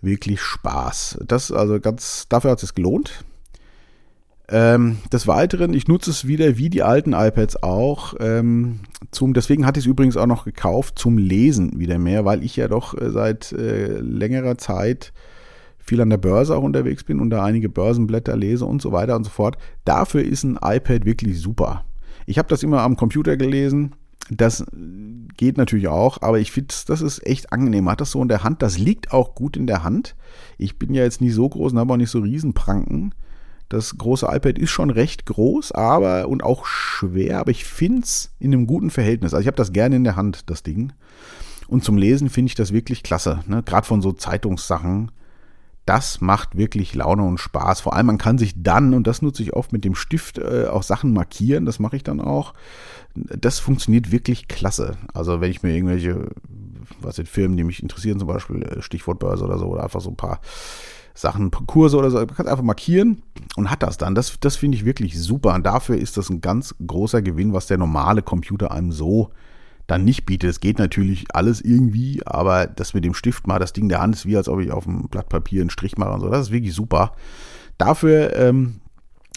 wirklich 0.00 0.40
Spaß. 0.40 1.18
Das 1.26 1.52
also 1.52 1.78
ganz, 1.78 2.26
dafür 2.28 2.50
hat 2.50 2.62
es 2.62 2.74
gelohnt. 2.74 3.24
Ähm, 4.48 4.98
des 5.10 5.26
Weiteren, 5.26 5.72
ich 5.72 5.88
nutze 5.88 6.10
es 6.10 6.26
wieder 6.26 6.58
wie 6.58 6.68
die 6.68 6.82
alten 6.82 7.14
iPads 7.14 7.62
auch. 7.62 8.14
Ähm, 8.20 8.80
zum, 9.10 9.32
deswegen 9.32 9.64
hatte 9.64 9.80
ich 9.80 9.86
es 9.86 9.90
übrigens 9.90 10.16
auch 10.18 10.26
noch 10.26 10.44
gekauft 10.44 10.98
zum 10.98 11.16
Lesen 11.16 11.78
wieder 11.78 11.98
mehr, 11.98 12.24
weil 12.24 12.44
ich 12.44 12.56
ja 12.56 12.68
doch 12.68 12.94
äh, 13.00 13.10
seit 13.10 13.52
äh, 13.52 13.98
längerer 13.98 14.58
Zeit 14.58 15.14
viel 15.78 16.00
an 16.00 16.10
der 16.10 16.18
Börse 16.18 16.56
auch 16.56 16.62
unterwegs 16.62 17.04
bin 17.04 17.20
und 17.20 17.30
da 17.30 17.44
einige 17.44 17.68
Börsenblätter 17.68 18.36
lese 18.36 18.64
und 18.66 18.82
so 18.82 18.92
weiter 18.92 19.16
und 19.16 19.24
so 19.24 19.30
fort. 19.30 19.56
Dafür 19.84 20.22
ist 20.22 20.44
ein 20.44 20.58
iPad 20.62 21.04
wirklich 21.04 21.40
super. 21.40 21.84
Ich 22.26 22.38
habe 22.38 22.48
das 22.48 22.62
immer 22.62 22.82
am 22.82 22.96
Computer 22.96 23.36
gelesen. 23.36 23.92
Das 24.30 24.64
geht 25.36 25.58
natürlich 25.58 25.88
auch, 25.88 26.22
aber 26.22 26.38
ich 26.38 26.52
finde, 26.52 26.74
das 26.86 27.02
ist 27.02 27.26
echt 27.26 27.52
angenehm. 27.52 27.90
Hat 27.90 28.00
das 28.00 28.10
so 28.10 28.22
in 28.22 28.28
der 28.28 28.44
Hand. 28.44 28.62
Das 28.62 28.78
liegt 28.78 29.12
auch 29.12 29.34
gut 29.34 29.56
in 29.56 29.66
der 29.66 29.84
Hand. 29.84 30.16
Ich 30.56 30.78
bin 30.78 30.94
ja 30.94 31.02
jetzt 31.02 31.20
nicht 31.20 31.34
so 31.34 31.48
groß 31.48 31.72
und 31.72 31.78
habe 31.78 31.92
auch 31.92 31.98
nicht 31.98 32.10
so 32.10 32.20
Riesenpranken. 32.20 33.14
Das 33.74 33.96
große 33.98 34.26
iPad 34.30 34.58
ist 34.58 34.70
schon 34.70 34.90
recht 34.90 35.26
groß, 35.26 35.72
aber 35.72 36.28
und 36.28 36.42
auch 36.42 36.66
schwer, 36.66 37.40
aber 37.40 37.50
ich 37.50 37.64
finde 37.64 38.02
es 38.02 38.32
in 38.38 38.52
einem 38.52 38.66
guten 38.66 38.90
Verhältnis. 38.90 39.34
Also 39.34 39.42
ich 39.42 39.46
habe 39.46 39.56
das 39.56 39.72
gerne 39.72 39.96
in 39.96 40.04
der 40.04 40.16
Hand, 40.16 40.48
das 40.50 40.62
Ding. 40.62 40.92
Und 41.66 41.82
zum 41.82 41.96
Lesen 41.96 42.28
finde 42.28 42.48
ich 42.48 42.54
das 42.54 42.72
wirklich 42.72 43.02
klasse. 43.02 43.40
Ne? 43.46 43.62
Gerade 43.62 43.86
von 43.86 44.02
so 44.02 44.12
Zeitungssachen 44.12 45.10
das 45.84 46.20
macht 46.20 46.56
wirklich 46.56 46.94
Laune 46.94 47.24
und 47.24 47.38
Spaß. 47.38 47.82
Vor 47.82 47.94
allem, 47.94 48.06
man 48.06 48.18
kann 48.18 48.38
sich 48.38 48.54
dann, 48.56 48.94
und 48.94 49.06
das 49.06 49.20
nutze 49.20 49.42
ich 49.42 49.52
oft 49.52 49.72
mit 49.72 49.84
dem 49.84 49.94
Stift, 49.94 50.38
äh, 50.38 50.66
auch 50.70 50.82
Sachen 50.82 51.12
markieren. 51.12 51.66
Das 51.66 51.78
mache 51.78 51.96
ich 51.96 52.02
dann 52.02 52.20
auch. 52.20 52.54
Das 53.14 53.58
funktioniert 53.58 54.10
wirklich 54.10 54.48
klasse. 54.48 54.96
Also 55.12 55.40
wenn 55.40 55.50
ich 55.50 55.62
mir 55.62 55.74
irgendwelche, 55.74 56.30
was 57.00 57.16
sind 57.16 57.28
Firmen, 57.28 57.56
die 57.56 57.64
mich 57.64 57.82
interessieren, 57.82 58.18
zum 58.18 58.28
Beispiel 58.28 58.62
äh, 58.62 58.82
Stichwort 58.82 59.18
Börse 59.18 59.44
oder 59.44 59.58
so, 59.58 59.66
oder 59.66 59.82
einfach 59.82 60.00
so 60.00 60.10
ein 60.10 60.16
paar 60.16 60.40
Sachen, 61.14 61.52
Kurse 61.52 61.96
oder 61.96 62.10
so, 62.10 62.18
man 62.18 62.26
kann 62.28 62.48
einfach 62.48 62.64
markieren 62.64 63.22
und 63.56 63.70
hat 63.70 63.84
das 63.84 63.98
dann. 63.98 64.16
Das, 64.16 64.38
das 64.40 64.56
finde 64.56 64.76
ich 64.76 64.84
wirklich 64.84 65.18
super. 65.18 65.54
Und 65.54 65.64
dafür 65.64 65.96
ist 65.96 66.16
das 66.16 66.28
ein 66.28 66.40
ganz 66.40 66.74
großer 66.84 67.22
Gewinn, 67.22 67.52
was 67.52 67.68
der 67.68 67.78
normale 67.78 68.22
Computer 68.22 68.72
einem 68.72 68.90
so 68.90 69.30
dann 69.86 70.04
nicht 70.04 70.26
bietet. 70.26 70.50
Es 70.50 70.60
geht 70.60 70.78
natürlich 70.78 71.26
alles 71.32 71.60
irgendwie, 71.60 72.20
aber 72.26 72.66
das 72.66 72.94
mit 72.94 73.04
dem 73.04 73.14
Stift 73.14 73.46
mal 73.46 73.58
das 73.58 73.72
Ding 73.72 73.88
der 73.88 74.00
Hand 74.00 74.16
ist 74.16 74.26
wie 74.26 74.36
als 74.36 74.48
ob 74.48 74.60
ich 74.60 74.72
auf 74.72 74.88
einem 74.88 75.08
Blatt 75.08 75.28
Papier 75.28 75.60
einen 75.60 75.70
Strich 75.70 75.96
mache 75.96 76.10
und 76.10 76.20
so. 76.20 76.28
Das 76.28 76.46
ist 76.46 76.52
wirklich 76.52 76.74
super. 76.74 77.12
Dafür, 77.78 78.34
ähm, 78.36 78.80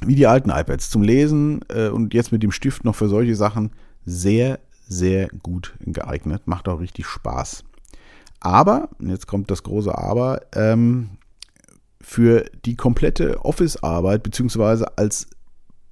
wie 0.03 0.15
die 0.15 0.27
alten 0.27 0.50
iPads 0.50 0.89
zum 0.89 1.03
Lesen 1.03 1.62
äh, 1.69 1.89
und 1.89 2.13
jetzt 2.13 2.31
mit 2.31 2.43
dem 2.43 2.51
Stift 2.51 2.86
noch 2.86 2.96
für 2.96 3.10
solche 3.10 3.36
Sachen 3.36 3.72
sehr, 4.05 4.60
sehr 4.88 5.27
gut 5.27 5.75
geeignet. 5.79 6.43
Macht 6.46 6.67
auch 6.67 6.79
richtig 6.79 7.05
Spaß. 7.07 7.63
Aber, 8.39 8.89
jetzt 9.00 9.27
kommt 9.27 9.51
das 9.51 9.63
große 9.63 9.96
Aber, 9.96 10.41
ähm, 10.53 11.10
für 12.08 12.46
die 12.64 12.78
komplette 12.78 13.44
Office-Arbeit, 13.44 14.24
beziehungsweise 14.24 14.98
als 14.98 15.28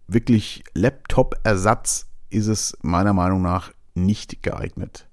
wirklich 0.07 0.63
Laptop-Ersatz, 0.73 2.07
ist 2.29 2.47
es 2.47 2.77
meiner 2.81 3.11
Meinung 3.11 3.41
nach 3.41 3.73
nicht 3.95 4.41
geeignet. 4.41 5.09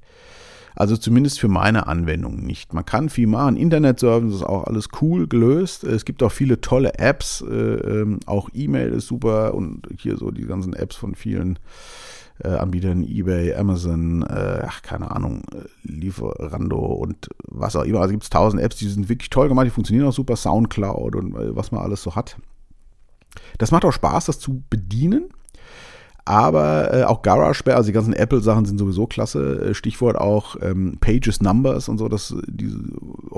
Also 0.76 0.97
zumindest 0.97 1.40
für 1.40 1.49
meine 1.49 1.88
Anwendung 1.88 2.37
nicht. 2.47 2.73
Man 2.73 2.87
kann 2.87 3.09
viel 3.09 3.26
machen. 3.26 3.56
Internet-Service 3.56 4.32
ist 4.32 4.42
auch 4.44 4.62
alles 4.62 4.90
cool 5.00 5.26
gelöst. 5.26 5.82
Es 5.82 6.04
gibt 6.04 6.23
auch 6.23 6.30
viele 6.30 6.61
tolle 6.61 6.94
Apps. 6.94 7.40
Äh, 7.40 7.52
ähm, 7.52 8.21
auch 8.26 8.49
E-Mail 8.52 8.92
ist 8.92 9.09
super 9.09 9.54
und 9.54 9.88
hier 9.99 10.16
so 10.16 10.30
die 10.30 10.47
ganzen 10.47 10.73
Apps 10.73 10.94
von 10.94 11.16
vielen 11.16 11.59
äh, 12.44 12.49
Anbietern, 12.49 13.02
eBay, 13.04 13.54
Amazon, 13.54 14.22
äh, 14.22 14.62
ach, 14.66 14.82
keine 14.82 15.11
Ahnung, 15.11 15.42
äh, 15.54 15.68
Lieferando 15.82 16.78
und 16.78 17.28
was 17.44 17.76
auch 17.76 17.84
immer. 17.84 18.00
Also 18.00 18.12
gibt 18.12 18.25
es 18.25 18.30
tausend 18.30 18.62
Apps, 18.62 18.76
die 18.76 18.88
sind 18.88 19.08
wirklich 19.08 19.30
toll 19.30 19.49
gemacht, 19.49 19.66
die 19.66 19.70
funktionieren 19.70 20.08
auch 20.08 20.12
super. 20.12 20.37
Soundcloud 20.37 21.16
und 21.16 21.34
äh, 21.34 21.54
was 21.54 21.72
man 21.72 21.82
alles 21.82 22.02
so 22.02 22.14
hat. 22.14 22.37
Das 23.58 23.70
macht 23.70 23.84
auch 23.84 23.92
Spaß, 23.92 24.26
das 24.26 24.38
zu 24.38 24.62
bedienen. 24.68 25.30
Aber 26.25 26.94
äh, 26.94 27.02
auch 27.02 27.22
GarageBand, 27.22 27.76
also 27.76 27.88
die 27.88 27.92
ganzen 27.92 28.12
Apple-Sachen 28.12 28.64
sind 28.64 28.78
sowieso 28.78 29.06
klasse. 29.06 29.70
Äh, 29.70 29.75
Stichwort 29.75 30.16
auch 30.16 30.56
ähm, 30.61 30.99
Pages 31.00 31.40
Numbers 31.40 31.88
und 31.88 31.99
so, 31.99 32.08
das 32.08 32.34
diese 32.46 32.78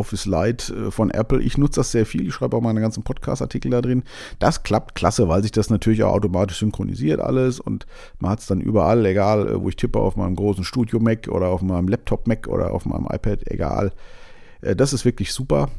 Office 0.04 0.26
Lite 0.26 0.74
äh, 0.74 0.90
von 0.90 1.10
Apple. 1.10 1.40
Ich 1.40 1.56
nutze 1.56 1.80
das 1.80 1.90
sehr 1.90 2.04
viel. 2.04 2.28
Ich 2.28 2.34
schreibe 2.34 2.56
auch 2.58 2.60
meine 2.60 2.82
ganzen 2.82 3.02
Podcast-Artikel 3.04 3.70
da 3.70 3.80
drin. 3.80 4.02
Das 4.38 4.62
klappt 4.62 4.94
klasse, 4.94 5.28
weil 5.28 5.42
sich 5.42 5.50
das 5.50 5.70
natürlich 5.70 6.02
auch 6.02 6.12
automatisch 6.12 6.58
synchronisiert 6.58 7.20
alles 7.20 7.58
und 7.58 7.86
man 8.18 8.32
hat 8.32 8.40
es 8.40 8.46
dann 8.46 8.60
überall, 8.60 9.06
egal 9.06 9.48
äh, 9.48 9.60
wo 9.62 9.70
ich 9.70 9.76
tippe, 9.76 9.98
auf 9.98 10.16
meinem 10.16 10.36
großen 10.36 10.62
Studio 10.62 11.00
Mac 11.00 11.28
oder 11.28 11.48
auf 11.48 11.62
meinem 11.62 11.88
Laptop 11.88 12.26
Mac 12.26 12.46
oder 12.48 12.72
auf 12.72 12.84
meinem 12.84 13.06
iPad, 13.06 13.50
egal. 13.50 13.92
Äh, 14.60 14.76
das 14.76 14.92
ist 14.92 15.06
wirklich 15.06 15.32
super 15.32 15.70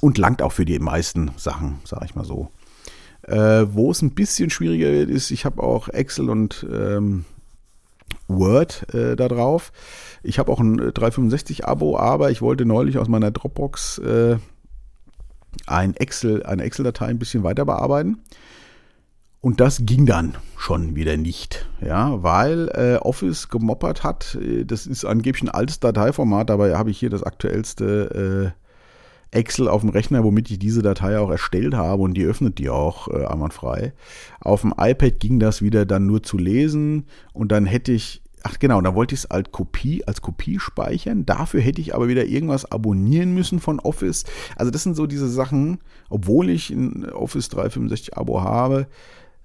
und 0.00 0.16
langt 0.16 0.40
auch 0.40 0.52
für 0.52 0.64
die 0.64 0.78
meisten 0.78 1.32
Sachen, 1.36 1.80
sage 1.84 2.06
ich 2.06 2.14
mal 2.14 2.24
so. 2.24 2.48
Wo 3.26 3.90
es 3.90 4.02
ein 4.02 4.14
bisschen 4.14 4.50
schwieriger 4.50 4.92
wird, 4.92 5.08
ist, 5.08 5.30
ich 5.30 5.46
habe 5.46 5.62
auch 5.62 5.88
Excel 5.88 6.28
und 6.28 6.66
ähm, 6.70 7.24
Word 8.28 8.92
äh, 8.94 9.16
da 9.16 9.28
drauf. 9.28 9.72
Ich 10.22 10.38
habe 10.38 10.50
auch 10.50 10.60
ein 10.60 10.80
365-Abo, 10.80 11.98
aber 11.98 12.30
ich 12.30 12.42
wollte 12.42 12.64
neulich 12.64 12.98
aus 12.98 13.08
meiner 13.08 13.30
Dropbox 13.30 13.98
äh, 13.98 14.36
ein 15.66 15.94
Excel, 15.94 16.42
eine 16.44 16.62
Excel-Datei 16.62 17.06
ein 17.06 17.18
bisschen 17.18 17.42
weiter 17.42 17.64
bearbeiten. 17.64 18.22
Und 19.40 19.60
das 19.60 19.84
ging 19.84 20.06
dann 20.06 20.36
schon 20.56 20.96
wieder 20.96 21.18
nicht, 21.18 21.68
ja, 21.82 22.22
weil 22.22 22.70
äh, 22.70 22.96
Office 22.96 23.50
gemoppert 23.50 24.02
hat. 24.02 24.36
Äh, 24.36 24.64
das 24.64 24.86
ist 24.86 25.04
angeblich 25.04 25.42
ein 25.42 25.50
altes 25.50 25.80
Dateiformat, 25.80 26.48
dabei 26.48 26.74
habe 26.76 26.90
ich 26.90 26.98
hier 26.98 27.10
das 27.10 27.22
aktuellste 27.22 28.54
äh, 28.56 28.63
Excel 29.34 29.68
auf 29.68 29.82
dem 29.82 29.90
Rechner, 29.90 30.24
womit 30.24 30.50
ich 30.50 30.58
diese 30.58 30.82
Datei 30.82 31.18
auch 31.18 31.30
erstellt 31.30 31.74
habe 31.74 32.02
und 32.02 32.14
die 32.14 32.24
öffnet 32.24 32.58
die 32.58 32.70
auch 32.70 33.08
äh, 33.08 33.26
einwandfrei. 33.26 33.92
Auf 34.40 34.62
dem 34.62 34.74
iPad 34.78 35.20
ging 35.20 35.38
das 35.38 35.62
wieder 35.62 35.84
dann 35.86 36.06
nur 36.06 36.22
zu 36.22 36.38
lesen 36.38 37.06
und 37.32 37.52
dann 37.52 37.66
hätte 37.66 37.92
ich, 37.92 38.22
ach 38.42 38.58
genau, 38.58 38.80
da 38.80 38.94
wollte 38.94 39.14
ich 39.14 39.20
es 39.20 39.30
als 39.30 39.50
Kopie, 39.50 40.04
als 40.06 40.22
Kopie 40.22 40.58
speichern. 40.58 41.26
Dafür 41.26 41.60
hätte 41.60 41.80
ich 41.80 41.94
aber 41.94 42.08
wieder 42.08 42.24
irgendwas 42.24 42.70
abonnieren 42.70 43.34
müssen 43.34 43.60
von 43.60 43.80
Office. 43.80 44.24
Also 44.56 44.70
das 44.70 44.82
sind 44.82 44.94
so 44.94 45.06
diese 45.06 45.28
Sachen, 45.28 45.78
obwohl 46.08 46.50
ich 46.50 46.70
ein 46.70 47.10
Office 47.10 47.48
365 47.48 48.16
Abo 48.16 48.42
habe 48.42 48.86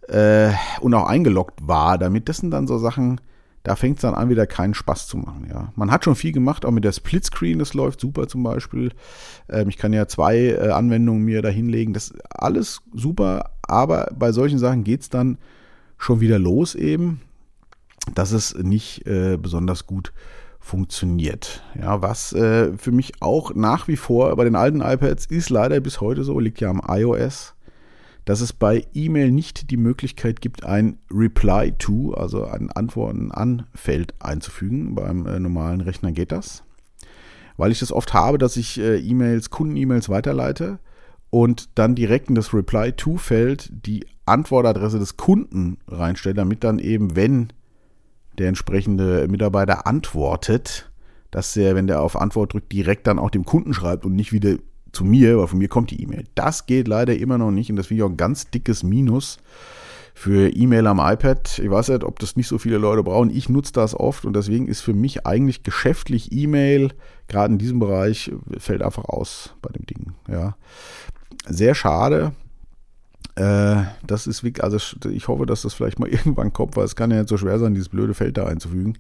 äh, 0.08 0.52
und 0.82 0.94
auch 0.94 1.08
eingeloggt 1.08 1.68
war 1.68 1.98
damit, 1.98 2.30
das 2.30 2.38
sind 2.38 2.52
dann 2.52 2.68
so 2.68 2.78
Sachen, 2.78 3.20
da 3.64 3.76
fängt 3.76 3.98
es 3.98 4.02
dann 4.02 4.14
an, 4.14 4.30
wieder 4.30 4.48
keinen 4.48 4.74
Spaß 4.74 5.08
zu 5.08 5.18
machen. 5.18 5.48
Ja. 5.50 5.72
Man 5.76 5.92
hat 5.92 6.06
schon 6.06 6.16
viel 6.16 6.32
gemacht, 6.32 6.66
auch 6.66 6.72
mit 6.72 6.84
der 6.84 6.92
Splitscreen, 6.92 7.60
das 7.60 7.74
läuft 7.74 8.00
super 8.00 8.28
zum 8.28 8.44
Beispiel. 8.44 8.92
Ähm, 9.50 9.70
ich 9.70 9.78
kann 9.78 9.94
ja 9.94 10.08
zwei 10.08 10.38
äh, 10.38 10.70
Anwendungen 10.70 11.24
mir 11.24 11.42
da 11.42 11.50
hinlegen, 11.50 11.94
das 11.94 12.10
ist 12.10 12.22
alles 12.30 12.82
super, 12.94 13.52
aber 13.64 14.10
bei 14.18 14.32
solchen 14.32 14.60
Sachen 14.60 14.84
geht 14.84 15.02
es 15.02 15.10
dann 15.10 15.38
schon 15.98 16.22
wieder 16.22 16.40
los 16.40 16.76
eben, 16.76 17.22
dass 18.16 18.32
es 18.32 18.56
nicht 18.56 19.06
äh, 19.06 19.38
besonders 19.38 19.86
gut 19.86 20.14
funktioniert. 20.60 21.64
Ja, 21.80 22.02
was 22.02 22.34
äh, 22.34 22.78
für 22.78 22.92
mich 22.92 23.22
auch 23.22 23.56
nach 23.56 23.88
wie 23.88 23.98
vor 23.98 24.36
bei 24.36 24.44
den 24.44 24.56
alten 24.56 24.82
iPads 24.82 25.26
ist 25.26 25.50
leider 25.50 25.80
bis 25.80 26.02
heute 26.02 26.24
so, 26.24 26.40
liegt 26.40 26.62
ja 26.62 26.70
am 26.70 26.82
iOS 26.88 27.56
dass 28.30 28.42
es 28.42 28.54
bei 28.54 28.86
E-Mail 28.94 29.32
nicht 29.32 29.72
die 29.72 29.78
Möglichkeit 29.78 30.40
gibt, 30.40 30.64
ein 30.64 31.00
Reply 31.12 31.72
to, 31.80 32.14
also 32.14 32.46
ein 32.46 32.70
Antworten 32.70 33.32
an 33.32 33.66
Feld 33.74 34.14
einzufügen. 34.20 34.94
Beim 34.94 35.26
äh, 35.26 35.40
normalen 35.40 35.82
Rechner 35.82 36.12
geht 36.12 36.32
das. 36.32 36.64
Weil 37.58 37.72
ich 37.72 37.80
das 37.80 37.92
oft 37.92 38.14
habe, 38.14 38.38
dass 38.38 38.56
ich 38.56 38.80
äh, 38.80 39.00
E-Mails, 39.00 39.50
Kunden-E-Mails 39.50 40.10
weiterleite 40.10 40.78
und 41.32 41.70
dann 41.74 41.96
direkt 41.96 42.30
in 42.30 42.36
das 42.36 42.54
Reply 42.54 42.92
to 42.92 43.18
Feld 43.18 43.72
die 43.72 44.06
Antwortadresse 44.28 45.00
des 45.00 45.18
Kunden 45.18 45.80
reinstelle, 45.88 46.36
damit 46.36 46.64
dann 46.64 46.78
eben, 46.78 47.16
wenn 47.16 47.52
der 48.38 48.50
entsprechende 48.50 49.28
Mitarbeiter 49.28 49.88
antwortet, 49.88 50.92
dass 51.32 51.58
er, 51.58 51.74
wenn 51.74 51.88
der 51.88 52.04
auf 52.04 52.16
Antwort 52.16 52.54
drückt, 52.54 52.72
direkt 52.72 53.08
dann 53.08 53.18
auch 53.18 53.32
dem 53.32 53.46
Kunden 53.46 53.74
schreibt 53.74 54.06
und 54.06 54.14
nicht 54.14 54.32
wieder 54.32 54.58
zu 54.92 55.04
mir, 55.04 55.38
weil 55.38 55.48
von 55.48 55.60
mir 55.60 55.68
kommt 55.68 55.92
die 55.92 56.02
E-Mail. 56.02 56.26
Das 56.36 56.66
geht 56.66 56.88
leider 56.88 57.16
immer 57.16 57.38
noch 57.38 57.52
nicht 57.52 57.70
und 57.70 57.76
das 57.76 57.88
finde 57.88 58.00
ich 58.00 58.04
auch 58.06 58.12
ein 58.12 58.18
ganz 58.18 58.50
dickes 58.50 58.84
Minus 58.84 59.38
für 60.14 60.50
E-Mail 60.50 60.88
am 60.88 61.00
iPad. 61.00 61.60
Ich 61.60 61.70
weiß 61.70 61.90
nicht, 61.90 62.04
ob 62.04 62.20
das 62.20 62.36
nicht 62.36 62.48
so 62.48 62.58
viele 62.58 62.78
Leute 62.78 63.04
brauchen. 63.04 63.30
Ich 63.30 63.48
nutze 63.48 63.72
das 63.72 63.98
oft 63.98 64.26
und 64.26 64.36
deswegen 64.36 64.68
ist 64.68 64.82
für 64.82 64.94
mich 64.94 65.26
eigentlich 65.26 65.64
geschäftlich 65.64 66.32
E-Mail, 66.32 66.92
gerade 67.30 67.54
in 67.54 67.58
diesem 67.58 67.80
Bereich, 67.80 68.32
fällt 68.58 68.82
einfach 68.82 69.06
aus 69.06 69.56
bei 69.62 69.70
dem 69.70 69.86
Ding. 69.86 70.14
Ja. 70.28 70.58
Sehr 71.48 71.74
schade. 71.74 72.34
Äh, 73.36 73.84
das 74.06 74.28
ist 74.28 74.44
wirklich, 74.44 74.62
also 74.62 74.78
ich 75.10 75.28
hoffe, 75.30 75.46
dass 75.46 75.62
das 75.62 75.74
vielleicht 75.74 76.00
mal 76.00 76.10
irgendwann 76.10 76.52
kommt, 76.52 76.76
weil 76.76 76.84
es 76.84 76.98
kann 76.98 77.12
ja 77.12 77.18
nicht 77.20 77.30
so 77.30 77.38
schwer 77.38 77.58
sein, 77.58 77.74
dieses 77.74 77.90
blöde 77.90 78.14
Feld 78.14 78.38
da 78.38 78.46
einzufügen. 78.46 78.98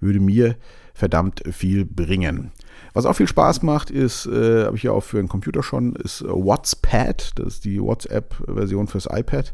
Würde 0.00 0.20
mir 0.20 0.56
verdammt 0.94 1.42
viel 1.50 1.84
bringen. 1.84 2.52
Was 2.94 3.06
auch 3.06 3.14
viel 3.14 3.26
Spaß 3.26 3.62
macht, 3.62 3.90
ist, 3.90 4.26
äh, 4.26 4.66
habe 4.66 4.76
ich 4.76 4.84
ja 4.84 4.92
auch 4.92 5.02
für 5.02 5.16
den 5.16 5.28
Computer 5.28 5.64
schon, 5.64 5.96
ist 5.96 6.22
äh, 6.22 6.28
WhatsPad. 6.28 7.32
Das 7.34 7.54
ist 7.54 7.64
die 7.64 7.82
WhatsApp-Version 7.82 8.86
fürs 8.86 9.08
iPad. 9.10 9.52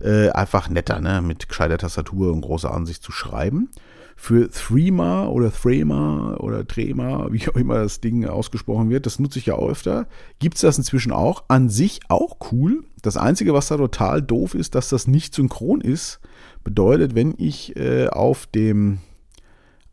Äh, 0.00 0.30
einfach 0.30 0.68
netter, 0.68 1.00
ne? 1.00 1.22
mit 1.22 1.48
gescheiter 1.48 1.78
Tastatur 1.78 2.32
und 2.32 2.40
großer 2.40 2.74
Ansicht 2.74 3.02
zu 3.02 3.12
schreiben. 3.12 3.70
Für 4.16 4.50
Threema 4.50 5.28
oder 5.28 5.52
Threema 5.52 6.36
oder 6.40 6.66
Trema, 6.66 7.28
wie 7.30 7.48
auch 7.48 7.54
immer 7.54 7.76
das 7.76 8.00
Ding 8.00 8.26
ausgesprochen 8.26 8.90
wird, 8.90 9.06
das 9.06 9.20
nutze 9.20 9.38
ich 9.38 9.46
ja 9.46 9.56
öfter. 9.56 10.08
Gibt 10.40 10.56
es 10.56 10.62
das 10.62 10.76
inzwischen 10.76 11.12
auch. 11.12 11.44
An 11.46 11.68
sich 11.68 12.00
auch 12.08 12.38
cool. 12.50 12.82
Das 13.02 13.16
Einzige, 13.16 13.54
was 13.54 13.68
da 13.68 13.76
total 13.76 14.20
doof 14.20 14.54
ist, 14.54 14.74
dass 14.74 14.88
das 14.88 15.06
nicht 15.06 15.32
synchron 15.32 15.80
ist. 15.80 16.18
Bedeutet, 16.64 17.14
wenn 17.14 17.34
ich 17.38 17.76
äh, 17.76 18.08
auf 18.08 18.46
dem 18.46 18.98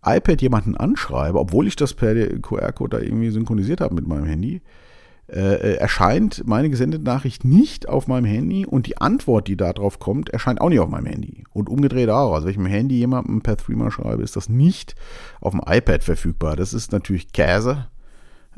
iPad 0.04 0.42
jemanden 0.42 0.76
anschreibe, 0.76 1.40
obwohl 1.40 1.68
ich 1.68 1.76
das 1.76 1.94
per 1.94 2.16
QR-Code 2.16 2.98
da 2.98 3.04
irgendwie 3.04 3.30
synchronisiert 3.30 3.82
habe 3.82 3.96
mit 3.96 4.08
meinem 4.08 4.26
Handy, 4.26 4.62
äh, 5.32 5.54
äh, 5.54 5.76
erscheint 5.76 6.46
meine 6.46 6.70
gesendete 6.70 7.06
Nachricht 7.06 7.46
nicht 7.46 7.88
auf 7.88 8.08
meinem 8.08 8.26
Handy 8.26 8.66
und 8.66 8.86
die 8.86 8.98
Antwort, 8.98 9.48
die 9.48 9.56
da 9.56 9.72
drauf 9.72 9.98
kommt, 9.98 10.30
erscheint 10.30 10.60
auch 10.60 10.68
nicht 10.68 10.82
auf 10.82 10.90
meinem 10.90 11.06
Handy. 11.06 11.46
Und 11.54 11.70
umgedreht 11.70 12.10
auch. 12.10 12.34
Also 12.34 12.48
wenn 12.48 12.52
ich 12.52 12.58
mit 12.58 12.68
dem 12.68 12.74
Handy 12.74 12.98
jemandem 12.98 13.42
per 13.42 13.56
Threema 13.56 13.92
schreibe, 13.92 14.24
ist 14.24 14.36
das 14.36 14.50
nicht 14.50 14.96
auf 15.40 15.52
dem 15.52 15.62
iPad 15.66 16.04
verfügbar. 16.04 16.58
Das 16.58 16.74
ist 16.74 16.92
natürlich 16.92 17.32
Käse. 17.32 17.88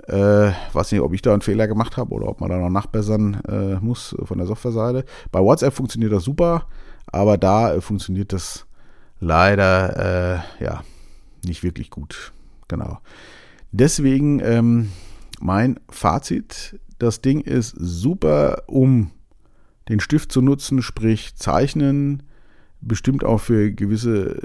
Äh, 0.08 0.52
weiß 0.74 0.92
nicht, 0.92 1.02
ob 1.02 1.14
ich 1.14 1.22
da 1.22 1.34
einen 1.34 1.44
Fehler 1.44 1.68
gemacht 1.68 1.98
habe 1.98 2.12
oder 2.16 2.28
ob 2.28 2.42
man 2.42 2.50
da 2.50 2.58
noch 2.58 2.72
nachbessern 2.72 3.42
äh, 3.48 3.76
muss 3.76 4.16
von 4.24 4.40
der 4.40 4.48
Softwareseite. 4.48 5.06
Bei 5.32 5.42
WhatsApp 5.42 5.76
funktioniert 5.76 6.12
das 6.12 6.24
super, 6.24 6.66
aber 7.06 7.38
da 7.38 7.76
äh, 7.76 7.82
funktioniert 7.82 8.34
das 8.34 8.66
leider, 9.20 10.40
äh, 10.60 10.64
ja, 10.64 10.82
nicht 11.46 11.64
wirklich 11.64 11.90
gut. 11.90 12.34
Genau. 12.68 13.00
Deswegen 13.72 14.40
ähm, 14.40 14.90
mein 15.40 15.80
Fazit, 15.90 16.80
Das 17.00 17.22
Ding 17.22 17.42
ist 17.42 17.76
super, 17.78 18.64
um 18.68 19.12
den 19.90 20.00
Stift 20.00 20.32
zu 20.32 20.42
nutzen, 20.42 20.82
sprich 20.82 21.36
Zeichnen, 21.36 22.24
bestimmt 22.82 23.24
auch 23.24 23.40
für 23.40 23.72
gewisse, 23.72 24.40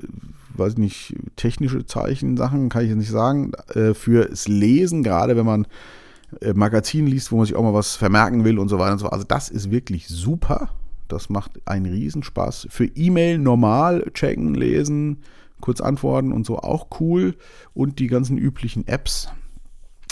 weiß 0.55 0.77
nicht, 0.79 1.15
technische 1.37 1.87
Zeichensachen, 1.87 2.69
kann 2.69 2.83
ich 2.83 2.89
jetzt 2.89 2.99
nicht 2.99 3.11
sagen, 3.11 3.53
äh, 3.75 3.95
fürs 3.95 4.49
Lesen, 4.49 5.03
gerade 5.03 5.37
wenn 5.37 5.47
man 5.47 5.67
äh, 6.41 6.53
Magazin 6.53 7.07
liest, 7.07 7.33
wo 7.33 7.37
man 7.37 7.47
sich 7.47 7.55
auch 7.55 7.63
mal 7.63 7.75
was 7.75 7.97
vermerken 7.97 8.45
will 8.45 8.59
und 8.59 8.69
so 8.69 8.79
weiter 8.79 8.93
und 8.93 8.99
so 8.99 9.05
fort. 9.05 9.15
Also 9.15 9.27
das 9.27 9.49
ist 9.51 9.71
wirklich 9.71 10.09
super. 10.09 10.71
Das 11.09 11.31
macht 11.31 11.53
einen 11.67 11.87
Riesenspaß. 11.87 12.69
Für 12.71 12.85
E-Mail 12.85 13.39
normal 13.39 14.11
checken, 14.13 14.55
lesen, 14.55 15.19
kurz 15.61 15.81
antworten 15.81 16.33
und 16.33 16.47
so 16.47 16.59
auch 16.59 16.89
cool. 17.01 17.37
Und 17.75 17.99
die 17.99 18.07
ganzen 18.07 18.39
üblichen 18.39 18.87
Apps. 18.87 19.29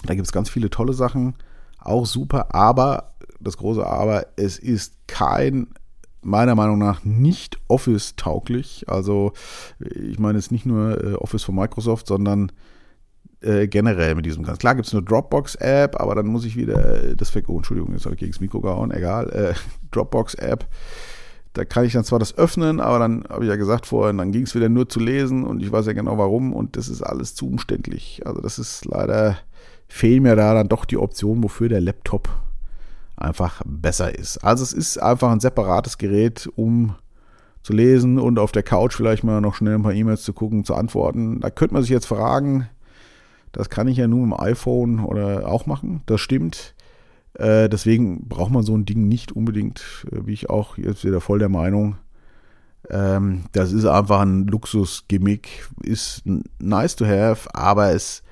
Da 0.04 0.14
gibt 0.14 0.26
es 0.26 0.32
ganz 0.32 0.50
viele 0.50 0.70
tolle 0.70 0.92
Sachen. 0.92 1.34
Auch 1.78 2.06
super. 2.06 2.54
Aber, 2.54 3.14
das 3.40 3.56
große 3.56 3.86
Aber, 3.86 4.26
es 4.36 4.58
ist 4.58 4.94
kein 5.06 5.68
meiner 6.22 6.56
Meinung 6.56 6.78
nach 6.78 7.04
nicht 7.04 7.58
Office-tauglich. 7.68 8.84
Also 8.88 9.32
ich 9.78 10.18
meine 10.18 10.38
jetzt 10.38 10.50
nicht 10.50 10.66
nur 10.66 11.02
äh, 11.02 11.14
Office 11.14 11.44
von 11.44 11.54
Microsoft, 11.54 12.08
sondern 12.08 12.50
äh, 13.40 13.68
generell 13.68 14.14
mit 14.14 14.26
diesem 14.26 14.42
ganz. 14.42 14.58
Klar 14.58 14.74
gibt 14.74 14.88
es 14.88 14.94
eine 14.94 15.04
Dropbox-App, 15.04 16.00
aber 16.00 16.14
dann 16.14 16.26
muss 16.26 16.44
ich 16.44 16.56
wieder 16.56 17.04
äh, 17.04 17.16
das 17.16 17.34
weg. 17.34 17.48
Oh, 17.48 17.56
Entschuldigung, 17.58 17.92
jetzt 17.92 18.04
habe 18.04 18.14
ich 18.14 18.20
gegen 18.20 18.32
das 18.32 18.40
Mikro 18.40 18.60
gehauen, 18.60 18.90
egal. 18.90 19.30
Äh, 19.30 19.54
Dropbox-App. 19.92 20.66
Da 21.56 21.64
kann 21.64 21.86
ich 21.86 21.94
dann 21.94 22.04
zwar 22.04 22.18
das 22.18 22.36
öffnen, 22.36 22.80
aber 22.80 22.98
dann 22.98 23.24
habe 23.30 23.44
ich 23.44 23.48
ja 23.48 23.56
gesagt 23.56 23.86
vorhin, 23.86 24.18
dann 24.18 24.30
ging 24.30 24.42
es 24.42 24.54
wieder 24.54 24.68
nur 24.68 24.90
zu 24.90 25.00
lesen 25.00 25.42
und 25.42 25.62
ich 25.62 25.72
weiß 25.72 25.86
ja 25.86 25.94
genau 25.94 26.18
warum 26.18 26.52
und 26.52 26.76
das 26.76 26.90
ist 26.90 27.00
alles 27.00 27.34
zu 27.34 27.48
umständlich. 27.48 28.20
Also 28.26 28.42
das 28.42 28.58
ist 28.58 28.84
leider, 28.84 29.38
fehlt 29.88 30.22
mir 30.22 30.36
da 30.36 30.52
dann 30.52 30.68
doch 30.68 30.84
die 30.84 30.98
Option, 30.98 31.42
wofür 31.42 31.70
der 31.70 31.80
Laptop 31.80 32.28
einfach 33.16 33.62
besser 33.64 34.14
ist. 34.14 34.36
Also 34.44 34.64
es 34.64 34.74
ist 34.74 34.98
einfach 34.98 35.32
ein 35.32 35.40
separates 35.40 35.96
Gerät, 35.96 36.46
um 36.56 36.94
zu 37.62 37.72
lesen 37.72 38.18
und 38.18 38.38
auf 38.38 38.52
der 38.52 38.62
Couch 38.62 38.94
vielleicht 38.94 39.24
mal 39.24 39.40
noch 39.40 39.54
schnell 39.54 39.76
ein 39.76 39.82
paar 39.82 39.94
E-Mails 39.94 40.24
zu 40.24 40.34
gucken, 40.34 40.62
zu 40.62 40.74
antworten. 40.74 41.40
Da 41.40 41.48
könnte 41.48 41.72
man 41.72 41.84
sich 41.84 41.90
jetzt 41.90 42.06
fragen, 42.06 42.68
das 43.52 43.70
kann 43.70 43.88
ich 43.88 43.96
ja 43.96 44.08
nur 44.08 44.20
dem 44.20 44.38
iPhone 44.38 45.02
oder 45.02 45.48
auch 45.48 45.64
machen. 45.64 46.02
Das 46.04 46.20
stimmt. 46.20 46.74
Äh, 47.38 47.68
deswegen 47.68 48.28
braucht 48.28 48.50
man 48.50 48.62
so 48.62 48.76
ein 48.76 48.86
Ding 48.86 49.08
nicht 49.08 49.32
unbedingt, 49.32 50.06
äh, 50.10 50.26
wie 50.26 50.32
ich 50.32 50.48
auch 50.48 50.78
jetzt 50.78 51.04
wieder 51.04 51.20
voll 51.20 51.38
der 51.38 51.48
Meinung. 51.48 51.96
Ähm, 52.88 53.44
das 53.52 53.72
ist 53.72 53.84
einfach 53.84 54.20
ein 54.20 54.46
Luxus-Gimmick, 54.46 55.68
ist 55.82 56.22
nice 56.58 56.96
to 56.96 57.04
have, 57.04 57.52
aber 57.54 57.92
es 57.92 58.22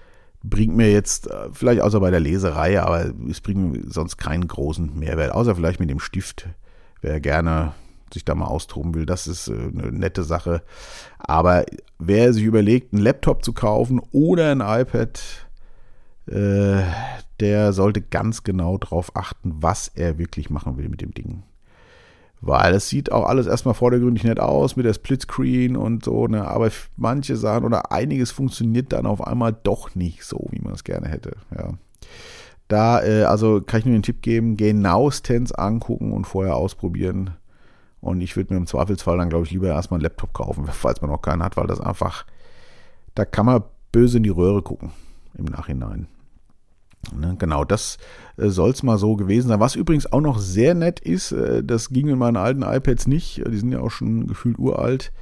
bringt 0.43 0.77
mir 0.77 0.91
jetzt, 0.91 1.27
äh, 1.27 1.49
vielleicht 1.53 1.83
außer 1.83 2.01
bei 2.01 2.11
der 2.11 2.21
Leserei, 2.21 2.81
aber 2.81 3.13
es 3.29 3.41
bringt 3.41 3.73
mir 3.73 3.83
sonst 3.91 4.17
keinen 4.17 4.47
großen 4.47 4.99
Mehrwert, 4.99 5.33
außer 5.33 5.55
vielleicht 5.55 5.81
mit 5.81 5.91
dem 5.91 6.01
Stift. 6.01 6.49
Wer 7.01 7.21
gerne 7.21 7.73
sich 8.13 8.25
da 8.25 8.35
mal 8.35 8.47
austoben 8.47 8.95
will, 8.95 9.07
das 9.07 9.27
ist 9.27 9.51
eine 9.51 9.91
nette 9.91 10.23
Sache. 10.23 10.63
Aber 11.19 11.65
wer 11.99 12.33
sich 12.33 12.45
überlegt, 12.45 12.93
einen 12.93 13.03
Laptop 13.03 13.45
zu 13.45 13.53
kaufen 13.53 14.01
oder 14.13 14.53
ein 14.53 14.61
iPad, 14.61 15.21
äh, 16.27 16.83
der 17.41 17.73
sollte 17.73 18.01
ganz 18.01 18.43
genau 18.45 18.79
darauf 18.79 19.17
achten, 19.17 19.55
was 19.61 19.89
er 19.89 20.19
wirklich 20.19 20.51
machen 20.51 20.77
will 20.77 20.89
mit 20.89 21.01
dem 21.01 21.13
Ding. 21.13 21.43
Weil 22.41 22.75
es 22.75 22.89
sieht 22.89 23.11
auch 23.11 23.27
alles 23.27 23.47
erstmal 23.47 23.75
vordergründig 23.75 24.25
nett 24.25 24.39
aus 24.39 24.77
mit 24.77 24.85
der 24.85 24.93
Splitscreen 24.93 25.77
und 25.77 26.05
so, 26.05 26.27
ne? 26.27 26.47
aber 26.47 26.71
manche 26.97 27.37
Sachen 27.37 27.65
oder 27.65 27.91
einiges 27.91 28.31
funktioniert 28.31 28.93
dann 28.93 29.07
auf 29.07 29.27
einmal 29.27 29.57
doch 29.63 29.95
nicht 29.95 30.25
so, 30.25 30.47
wie 30.51 30.61
man 30.61 30.75
es 30.75 30.85
gerne 30.85 31.09
hätte. 31.09 31.37
Ja. 31.57 31.73
Da, 32.69 33.03
äh, 33.03 33.25
also 33.25 33.61
kann 33.61 33.81
ich 33.81 33.87
nur 33.87 33.95
den 33.95 34.03
Tipp 34.03 34.23
geben, 34.23 34.57
genauestens 34.57 35.53
angucken 35.53 36.13
und 36.13 36.27
vorher 36.27 36.57
ausprobieren. 36.57 37.31
Und 38.01 38.21
ich 38.21 38.37
würde 38.37 38.53
mir 38.53 38.59
im 38.59 38.67
Zweifelsfall 38.67 39.17
dann, 39.17 39.31
glaube 39.31 39.47
ich, 39.47 39.51
lieber 39.51 39.69
erstmal 39.69 39.99
einen 39.99 40.05
Laptop 40.05 40.35
kaufen, 40.35 40.67
falls 40.71 41.01
man 41.01 41.11
noch 41.11 41.23
keinen 41.23 41.43
hat, 41.43 41.57
weil 41.57 41.67
das 41.67 41.81
einfach, 41.81 42.27
da 43.15 43.25
kann 43.25 43.47
man 43.47 43.63
böse 43.93 44.19
in 44.19 44.23
die 44.23 44.31
Röhre 44.31 44.63
gucken 44.63 44.91
im 45.37 45.47
Nachhinein. 45.47 46.09
Ne, 47.13 47.37
genau, 47.39 47.65
das 47.65 47.99
äh, 48.37 48.49
soll 48.49 48.71
es 48.71 48.83
mal 48.83 48.99
so 48.99 49.17
gewesen 49.17 49.49
sein. 49.49 49.61
Was 49.61 49.75
übrigens 49.75 50.11
auch 50.13 50.21
noch 50.21 50.39
sehr 50.39 50.75
nett 50.75 51.01
ist, 51.01 51.33
äh, 51.33 51.63
das 51.63 51.91
ging 51.91 52.09
in 52.09 52.19
meinen 52.19 52.37
alten 52.37 52.63
iPads 52.63 53.07
nicht, 53.07 53.43
die 53.47 53.57
sind 53.57 53.73
ja 53.73 53.81
auch 53.81 53.91
schon 53.91 54.27
gefühlt 54.27 54.59
uralt, 54.59 55.13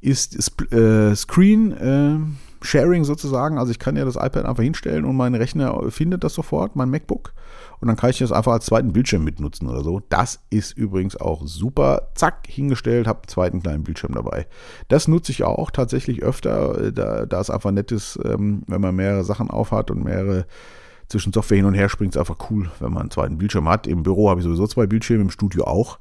ist 0.00 0.36
äh, 0.72 1.14
Screen 1.14 1.72
äh, 1.72 2.18
Sharing 2.64 3.04
sozusagen. 3.04 3.58
Also 3.58 3.70
ich 3.70 3.78
kann 3.78 3.96
ja 3.96 4.04
das 4.04 4.16
iPad 4.16 4.46
einfach 4.46 4.62
hinstellen 4.62 5.04
und 5.04 5.16
mein 5.16 5.34
Rechner 5.34 5.90
findet 5.90 6.24
das 6.24 6.34
sofort, 6.34 6.76
mein 6.76 6.90
MacBook. 6.90 7.32
Und 7.80 7.88
dann 7.88 7.96
kann 7.96 8.10
ich 8.10 8.18
das 8.18 8.32
einfach 8.32 8.52
als 8.52 8.66
zweiten 8.66 8.92
Bildschirm 8.92 9.24
mitnutzen 9.24 9.68
oder 9.68 9.82
so. 9.82 10.00
Das 10.08 10.40
ist 10.48 10.76
übrigens 10.76 11.16
auch 11.16 11.46
super. 11.46 12.08
Zack, 12.14 12.46
hingestellt, 12.46 13.06
habe 13.06 13.18
einen 13.20 13.28
zweiten 13.28 13.62
kleinen 13.62 13.84
Bildschirm 13.84 14.14
dabei. 14.14 14.46
Das 14.88 15.08
nutze 15.08 15.32
ich 15.32 15.44
auch 15.44 15.70
tatsächlich 15.70 16.22
öfter. 16.22 16.90
Da, 16.92 17.26
da 17.26 17.40
es 17.40 17.50
einfach 17.50 17.72
nett 17.72 17.92
ist, 17.92 18.18
ähm, 18.24 18.62
wenn 18.66 18.80
man 18.80 18.94
mehrere 18.94 19.24
Sachen 19.24 19.50
aufhat 19.50 19.90
und 19.90 20.02
mehrere 20.02 20.46
zwischen 21.08 21.32
Software 21.32 21.56
hin 21.56 21.66
und 21.66 21.74
her 21.74 21.88
springt, 21.88 22.14
ist 22.14 22.20
einfach 22.20 22.50
cool, 22.50 22.70
wenn 22.80 22.92
man 22.92 23.02
einen 23.02 23.10
zweiten 23.10 23.38
Bildschirm 23.38 23.68
hat. 23.68 23.86
Im 23.86 24.02
Büro 24.02 24.30
habe 24.30 24.40
ich 24.40 24.44
sowieso 24.44 24.66
zwei 24.66 24.86
Bildschirme, 24.86 25.22
im 25.22 25.30
Studio 25.30 25.64
auch. 25.64 25.98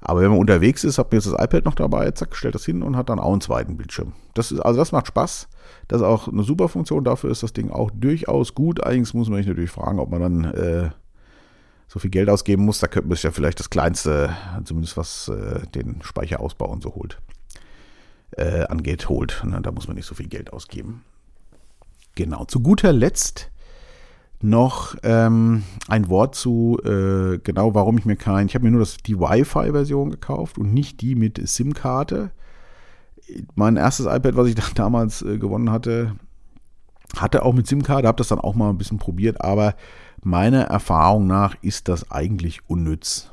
Aber 0.00 0.20
wenn 0.20 0.30
man 0.30 0.40
unterwegs 0.40 0.82
ist, 0.82 0.98
hat 0.98 1.12
man 1.12 1.20
jetzt 1.20 1.32
das 1.32 1.40
iPad 1.40 1.64
noch 1.64 1.76
dabei, 1.76 2.10
zack, 2.10 2.34
stellt 2.34 2.56
das 2.56 2.64
hin 2.64 2.82
und 2.82 2.96
hat 2.96 3.08
dann 3.08 3.20
auch 3.20 3.30
einen 3.30 3.40
zweiten 3.40 3.76
Bildschirm. 3.76 4.14
Das 4.34 4.50
ist, 4.50 4.58
also 4.58 4.78
das 4.80 4.90
macht 4.90 5.06
Spaß. 5.06 5.48
Das 5.86 6.00
ist 6.00 6.06
auch 6.06 6.26
eine 6.26 6.42
super 6.42 6.68
Funktion. 6.68 7.04
Dafür 7.04 7.30
ist 7.30 7.44
das 7.44 7.52
Ding 7.52 7.70
auch 7.70 7.90
durchaus 7.94 8.54
gut. 8.54 8.82
Allerdings 8.82 9.14
muss 9.14 9.28
man 9.28 9.38
sich 9.38 9.46
natürlich 9.46 9.70
fragen, 9.70 10.00
ob 10.00 10.10
man 10.10 10.20
dann 10.20 10.44
äh, 10.44 10.90
so 11.86 12.00
viel 12.00 12.10
Geld 12.10 12.28
ausgeben 12.28 12.64
muss. 12.64 12.80
Da 12.80 12.88
könnte 12.88 13.08
man 13.08 13.14
sich 13.14 13.22
ja 13.22 13.30
vielleicht 13.30 13.60
das 13.60 13.70
kleinste, 13.70 14.34
zumindest 14.64 14.96
was 14.96 15.28
äh, 15.28 15.66
den 15.68 16.02
Speicherausbau 16.02 16.68
und 16.68 16.82
so 16.82 16.96
holt, 16.96 17.18
äh, 18.32 18.64
angeht, 18.64 19.08
holt. 19.08 19.40
Na, 19.46 19.60
da 19.60 19.70
muss 19.70 19.86
man 19.86 19.94
nicht 19.94 20.06
so 20.06 20.16
viel 20.16 20.28
Geld 20.28 20.52
ausgeben. 20.52 21.04
Genau. 22.16 22.44
Zu 22.46 22.60
guter 22.60 22.92
Letzt 22.92 23.51
noch 24.42 24.96
ähm, 25.02 25.62
ein 25.88 26.08
Wort 26.08 26.34
zu, 26.34 26.78
äh, 26.84 27.38
genau 27.38 27.74
warum 27.74 27.98
ich 27.98 28.04
mir 28.04 28.16
kein, 28.16 28.46
ich 28.46 28.54
habe 28.54 28.64
mir 28.64 28.70
nur 28.70 28.80
das, 28.80 28.96
die 28.98 29.18
Wi-Fi-Version 29.18 30.10
gekauft 30.10 30.58
und 30.58 30.74
nicht 30.74 31.00
die 31.00 31.14
mit 31.14 31.40
SIM-Karte. 31.42 32.32
Mein 33.54 33.76
erstes 33.76 34.06
iPad, 34.06 34.36
was 34.36 34.48
ich 34.48 34.54
da 34.56 34.64
damals 34.74 35.22
äh, 35.22 35.38
gewonnen 35.38 35.70
hatte, 35.70 36.16
hatte 37.16 37.44
auch 37.44 37.52
mit 37.52 37.66
SIM-Karte, 37.66 38.08
habe 38.08 38.18
das 38.18 38.28
dann 38.28 38.40
auch 38.40 38.54
mal 38.54 38.70
ein 38.70 38.78
bisschen 38.78 38.98
probiert, 38.98 39.40
aber 39.40 39.74
meiner 40.22 40.62
Erfahrung 40.62 41.26
nach 41.26 41.56
ist 41.62 41.88
das 41.88 42.10
eigentlich 42.10 42.68
unnütz. 42.68 43.30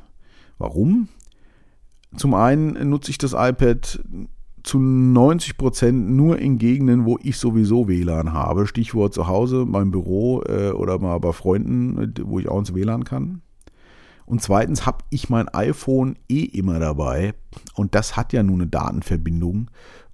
Warum? 0.58 1.08
Zum 2.16 2.34
einen 2.34 2.90
nutze 2.90 3.10
ich 3.10 3.18
das 3.18 3.32
iPad 3.32 4.00
zu 4.62 4.78
90 4.78 5.56
Prozent 5.56 6.10
nur 6.10 6.38
in 6.38 6.58
Gegenden, 6.58 7.04
wo 7.04 7.18
ich 7.22 7.38
sowieso 7.38 7.88
WLAN 7.88 8.32
habe. 8.32 8.66
Stichwort 8.66 9.14
zu 9.14 9.26
Hause, 9.26 9.64
meinem 9.66 9.90
Büro 9.90 10.42
äh, 10.42 10.70
oder 10.70 10.98
mal 10.98 11.18
bei 11.18 11.32
Freunden, 11.32 12.14
wo 12.24 12.38
ich 12.38 12.48
auch 12.48 12.58
ins 12.58 12.74
WLAN 12.74 13.04
kann. 13.04 13.42
Und 14.26 14.42
zweitens 14.42 14.86
habe 14.86 14.98
ich 15.10 15.28
mein 15.28 15.48
iPhone 15.48 16.16
eh 16.28 16.44
immer 16.44 16.78
dabei 16.78 17.34
und 17.74 17.96
das 17.96 18.16
hat 18.16 18.32
ja 18.32 18.44
nun 18.44 18.60
eine 18.60 18.70
Datenverbindung 18.70 19.70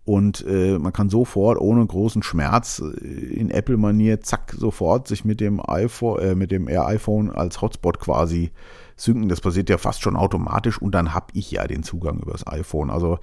und 0.07 0.47
äh, 0.47 0.79
man 0.79 0.93
kann 0.93 1.11
sofort 1.11 1.61
ohne 1.61 1.85
großen 1.85 2.23
Schmerz 2.23 2.81
äh, 2.81 3.07
in 3.07 3.51
Apple-Manier 3.51 4.21
zack 4.21 4.55
sofort 4.57 5.09
sich 5.09 5.25
mit 5.25 5.41
dem 5.41 5.61
iPhone, 5.69 6.23
äh, 6.23 6.35
mit 6.37 6.53
dem 6.53 6.69
iPhone 6.69 7.33
als 7.33 7.61
Hotspot 7.61 7.99
quasi 7.99 8.53
synken. 8.95 9.29
Das 9.29 9.41
passiert 9.41 9.69
ja 9.69 9.79
fast 9.79 10.03
schon 10.03 10.15
automatisch 10.15 10.81
und 10.81 10.95
dann 10.95 11.13
habe 11.13 11.27
ich 11.33 11.51
ja 11.51 11.67
den 11.67 11.83
Zugang 11.83 12.21
über 12.21 12.31
das 12.31 12.47
iPhone. 12.47 12.89
Also 12.89 13.19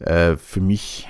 äh, 0.00 0.36
für 0.36 0.60
mich 0.60 1.08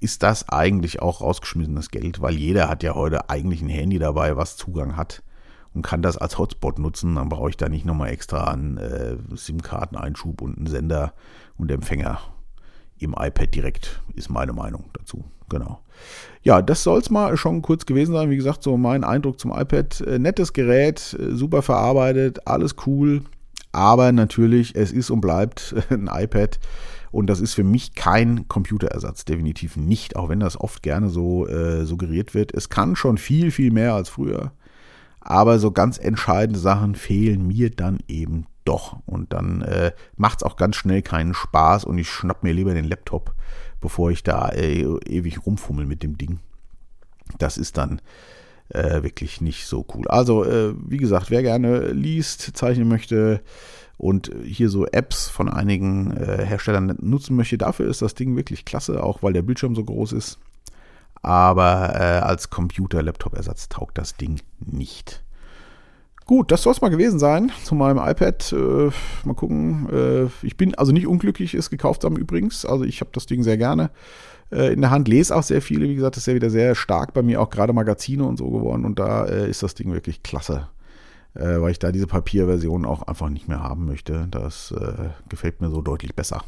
ist 0.00 0.22
das 0.22 0.48
eigentlich 0.48 1.02
auch 1.02 1.20
rausgeschmissenes 1.20 1.90
Geld, 1.90 2.20
weil 2.20 2.34
jeder 2.34 2.68
hat 2.68 2.82
ja 2.82 2.94
heute 2.94 3.30
eigentlich 3.30 3.62
ein 3.62 3.68
Handy 3.68 3.98
dabei, 3.98 4.36
was 4.36 4.56
Zugang 4.56 4.96
hat 4.96 5.22
und 5.74 5.82
kann 5.82 6.02
das 6.02 6.16
als 6.16 6.38
Hotspot 6.38 6.78
nutzen. 6.78 7.14
Dann 7.16 7.28
brauche 7.28 7.50
ich 7.50 7.56
da 7.56 7.68
nicht 7.68 7.84
nochmal 7.84 8.10
extra 8.10 8.44
einen 8.44 8.78
äh, 8.78 9.16
SIM-Karteneinschub 9.34 10.42
und 10.42 10.58
einen 10.58 10.66
Sender 10.66 11.12
und 11.56 11.70
Empfänger 11.70 12.20
im 12.98 13.14
iPad 13.18 13.54
direkt, 13.54 14.00
ist 14.14 14.30
meine 14.30 14.52
Meinung 14.52 14.84
dazu. 14.94 15.24
Genau. 15.48 15.80
Ja, 16.42 16.62
das 16.62 16.82
soll 16.82 16.98
es 16.98 17.10
mal 17.10 17.36
schon 17.36 17.62
kurz 17.62 17.86
gewesen 17.86 18.12
sein. 18.12 18.30
Wie 18.30 18.36
gesagt, 18.36 18.62
so 18.62 18.76
mein 18.76 19.04
Eindruck 19.04 19.38
zum 19.38 19.52
iPad. 19.52 20.00
Äh, 20.00 20.18
nettes 20.18 20.52
Gerät, 20.52 21.16
äh, 21.18 21.34
super 21.34 21.62
verarbeitet, 21.62 22.46
alles 22.46 22.74
cool. 22.86 23.22
Aber 23.72 24.10
natürlich, 24.12 24.74
es 24.74 24.92
ist 24.92 25.10
und 25.10 25.20
bleibt 25.20 25.74
ein 25.90 26.08
iPad. 26.12 26.58
Und 27.10 27.28
das 27.28 27.40
ist 27.40 27.54
für 27.54 27.64
mich 27.64 27.94
kein 27.94 28.48
Computerersatz, 28.48 29.24
definitiv 29.24 29.76
nicht, 29.76 30.16
auch 30.16 30.28
wenn 30.28 30.40
das 30.40 30.60
oft 30.60 30.82
gerne 30.82 31.08
so 31.08 31.46
äh, 31.46 31.84
suggeriert 31.84 32.34
wird. 32.34 32.52
Es 32.54 32.68
kann 32.68 32.96
schon 32.96 33.18
viel, 33.18 33.50
viel 33.50 33.70
mehr 33.70 33.94
als 33.94 34.08
früher. 34.08 34.52
Aber 35.20 35.58
so 35.58 35.72
ganz 35.72 35.98
entscheidende 35.98 36.60
Sachen 36.60 36.94
fehlen 36.94 37.46
mir 37.46 37.70
dann 37.70 37.98
eben 38.06 38.46
doch. 38.64 38.98
Und 39.06 39.32
dann 39.32 39.62
äh, 39.62 39.92
macht 40.16 40.40
es 40.40 40.42
auch 40.44 40.56
ganz 40.56 40.76
schnell 40.76 41.02
keinen 41.02 41.34
Spaß 41.34 41.84
und 41.84 41.98
ich 41.98 42.08
schnapp 42.10 42.42
mir 42.42 42.52
lieber 42.52 42.74
den 42.74 42.84
Laptop, 42.84 43.34
bevor 43.80 44.10
ich 44.10 44.22
da 44.22 44.50
äh, 44.50 44.82
ewig 44.82 45.46
rumfummel 45.46 45.86
mit 45.86 46.02
dem 46.02 46.18
Ding. 46.18 46.40
Das 47.38 47.56
ist 47.56 47.76
dann 47.76 48.00
äh, 48.68 49.02
wirklich 49.02 49.40
nicht 49.40 49.66
so 49.66 49.86
cool. 49.94 50.06
Also, 50.08 50.44
äh, 50.44 50.74
wie 50.76 50.96
gesagt, 50.96 51.30
wer 51.30 51.42
gerne 51.42 51.88
liest, 51.88 52.56
zeichnen 52.56 52.88
möchte 52.88 53.40
und 53.98 54.30
hier 54.44 54.68
so 54.68 54.86
Apps 54.86 55.28
von 55.28 55.48
einigen 55.48 56.16
äh, 56.16 56.44
Herstellern 56.44 56.96
nutzen 57.00 57.36
möchte, 57.36 57.58
dafür 57.58 57.88
ist 57.88 58.02
das 58.02 58.14
Ding 58.14 58.36
wirklich 58.36 58.64
klasse, 58.64 59.02
auch 59.02 59.22
weil 59.22 59.32
der 59.32 59.42
Bildschirm 59.42 59.74
so 59.74 59.84
groß 59.84 60.12
ist. 60.12 60.38
Aber 61.22 61.94
äh, 61.94 62.20
als 62.20 62.50
Computer-Laptop-Ersatz 62.50 63.68
taugt 63.68 63.98
das 63.98 64.16
Ding 64.16 64.40
nicht. 64.60 65.22
Gut, 66.26 66.50
das 66.50 66.62
soll 66.62 66.72
es 66.72 66.80
mal 66.80 66.88
gewesen 66.88 67.18
sein 67.18 67.52
zu 67.64 67.74
meinem 67.74 67.98
iPad. 67.98 68.52
Äh, 68.52 68.90
mal 69.24 69.34
gucken. 69.34 69.88
Äh, 69.90 70.46
ich 70.46 70.56
bin 70.56 70.74
also 70.74 70.92
nicht 70.92 71.06
unglücklich, 71.06 71.54
es 71.54 71.70
gekauft 71.70 72.04
haben 72.04 72.16
übrigens. 72.16 72.66
Also 72.66 72.84
ich 72.84 73.00
habe 73.00 73.10
das 73.14 73.26
Ding 73.26 73.42
sehr 73.44 73.56
gerne 73.56 73.90
äh, 74.50 74.72
in 74.72 74.80
der 74.80 74.90
Hand, 74.90 75.08
lese 75.08 75.34
auch 75.34 75.44
sehr 75.44 75.62
viele. 75.62 75.88
Wie 75.88 75.94
gesagt, 75.94 76.16
das 76.16 76.22
ist 76.22 76.26
ja 76.26 76.34
wieder 76.34 76.50
sehr 76.50 76.74
stark 76.74 77.14
bei 77.14 77.22
mir, 77.22 77.40
auch 77.40 77.48
gerade 77.50 77.72
Magazine 77.72 78.24
und 78.24 78.36
so 78.36 78.50
geworden. 78.50 78.84
Und 78.84 78.98
da 78.98 79.24
äh, 79.24 79.48
ist 79.48 79.62
das 79.62 79.74
Ding 79.74 79.92
wirklich 79.92 80.22
klasse 80.22 80.68
äh, 81.38 81.60
weil 81.60 81.70
ich 81.70 81.78
da 81.78 81.92
diese 81.92 82.06
Papierversion 82.06 82.84
auch 82.84 83.02
einfach 83.02 83.28
nicht 83.28 83.48
mehr 83.48 83.62
haben 83.62 83.86
möchte. 83.86 84.26
Das 84.30 84.72
äh, 84.72 85.10
gefällt 85.28 85.60
mir 85.60 85.70
so 85.70 85.82
deutlich 85.82 86.14
besser. 86.14 86.42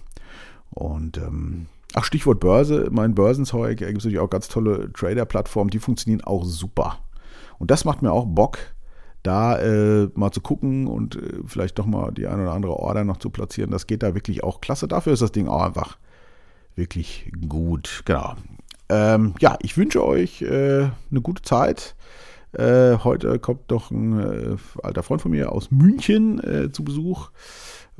Und 0.70 1.18
ähm, 1.18 1.66
ach, 1.94 2.04
Stichwort 2.04 2.40
Börse, 2.40 2.88
mein 2.90 3.14
Börsenzeug, 3.14 3.78
da 3.78 3.86
gibt 3.86 3.98
es 3.98 4.04
natürlich 4.04 4.20
auch 4.20 4.30
ganz 4.30 4.48
tolle 4.48 4.92
Trader-Plattformen, 4.92 5.70
die 5.70 5.78
funktionieren 5.78 6.22
auch 6.24 6.44
super. 6.44 6.98
Und 7.58 7.70
das 7.70 7.84
macht 7.84 8.02
mir 8.02 8.12
auch 8.12 8.26
Bock, 8.26 8.58
da 9.22 9.58
äh, 9.58 10.08
mal 10.14 10.30
zu 10.30 10.40
gucken 10.40 10.86
und 10.86 11.16
äh, 11.16 11.40
vielleicht 11.44 11.78
doch 11.78 11.86
mal 11.86 12.12
die 12.12 12.26
eine 12.26 12.42
oder 12.42 12.52
andere 12.52 12.74
Order 12.74 13.04
noch 13.04 13.16
zu 13.16 13.30
platzieren. 13.30 13.70
Das 13.70 13.86
geht 13.86 14.02
da 14.02 14.14
wirklich 14.14 14.44
auch 14.44 14.60
klasse. 14.60 14.88
Dafür 14.88 15.12
ist 15.12 15.22
das 15.22 15.32
Ding 15.32 15.48
auch 15.48 15.62
einfach 15.62 15.98
wirklich 16.76 17.32
gut. 17.48 18.02
Genau. 18.04 18.34
Ähm, 18.88 19.34
ja, 19.40 19.58
ich 19.60 19.76
wünsche 19.76 20.04
euch 20.04 20.42
äh, 20.42 20.88
eine 21.10 21.20
gute 21.20 21.42
Zeit. 21.42 21.94
Äh, 22.52 22.98
heute 23.04 23.38
kommt 23.38 23.70
noch 23.70 23.90
ein 23.90 24.18
äh, 24.18 24.56
alter 24.82 25.02
Freund 25.02 25.20
von 25.20 25.30
mir 25.30 25.52
aus 25.52 25.70
München 25.70 26.42
äh, 26.42 26.72
zu 26.72 26.82
Besuch. 26.82 27.30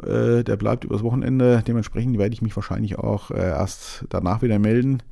Äh, 0.02 0.42
der 0.44 0.56
bleibt 0.56 0.84
übers 0.84 1.02
Wochenende. 1.02 1.62
Dementsprechend 1.66 2.18
werde 2.18 2.32
ich 2.34 2.42
mich 2.42 2.56
wahrscheinlich 2.56 2.98
auch 2.98 3.30
äh, 3.30 3.37
erst 3.37 4.06
danach 4.08 4.42
wieder 4.42 4.58
melden. 4.58 5.02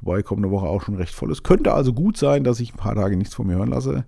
Wobei 0.00 0.22
kommende 0.22 0.50
Woche 0.50 0.66
auch 0.66 0.82
schon 0.82 0.96
recht 0.96 1.14
voll 1.14 1.30
ist. 1.30 1.42
Könnte 1.42 1.72
also 1.72 1.92
gut 1.92 2.16
sein, 2.16 2.44
dass 2.44 2.60
ich 2.60 2.72
ein 2.72 2.78
paar 2.78 2.94
Tage 2.94 3.16
nichts 3.16 3.34
von 3.34 3.46
mir 3.46 3.56
hören 3.56 3.70
lasse. 3.70 4.04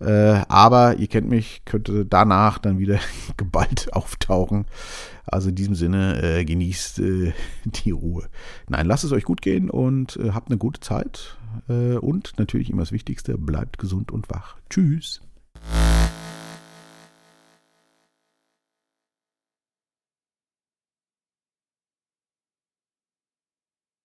Äh, 0.00 0.42
aber 0.48 0.96
ihr 0.98 1.06
kennt 1.06 1.28
mich, 1.28 1.62
könnte 1.64 2.04
danach 2.04 2.58
dann 2.58 2.78
wieder 2.78 2.98
geballt 3.36 3.92
auftauchen. 3.92 4.66
Also 5.24 5.48
in 5.48 5.54
diesem 5.54 5.74
Sinne, 5.74 6.22
äh, 6.22 6.44
genießt 6.44 7.00
äh, 7.00 7.32
die 7.64 7.90
Ruhe. 7.90 8.28
Nein, 8.68 8.86
lasst 8.86 9.04
es 9.04 9.12
euch 9.12 9.24
gut 9.24 9.42
gehen 9.42 9.70
und 9.70 10.16
äh, 10.16 10.30
habt 10.32 10.48
eine 10.50 10.58
gute 10.58 10.80
Zeit. 10.80 11.36
Äh, 11.68 11.96
und 11.96 12.38
natürlich 12.38 12.70
immer 12.70 12.82
das 12.82 12.92
Wichtigste, 12.92 13.38
bleibt 13.38 13.78
gesund 13.78 14.12
und 14.12 14.30
wach. 14.30 14.56
Tschüss. 14.70 15.20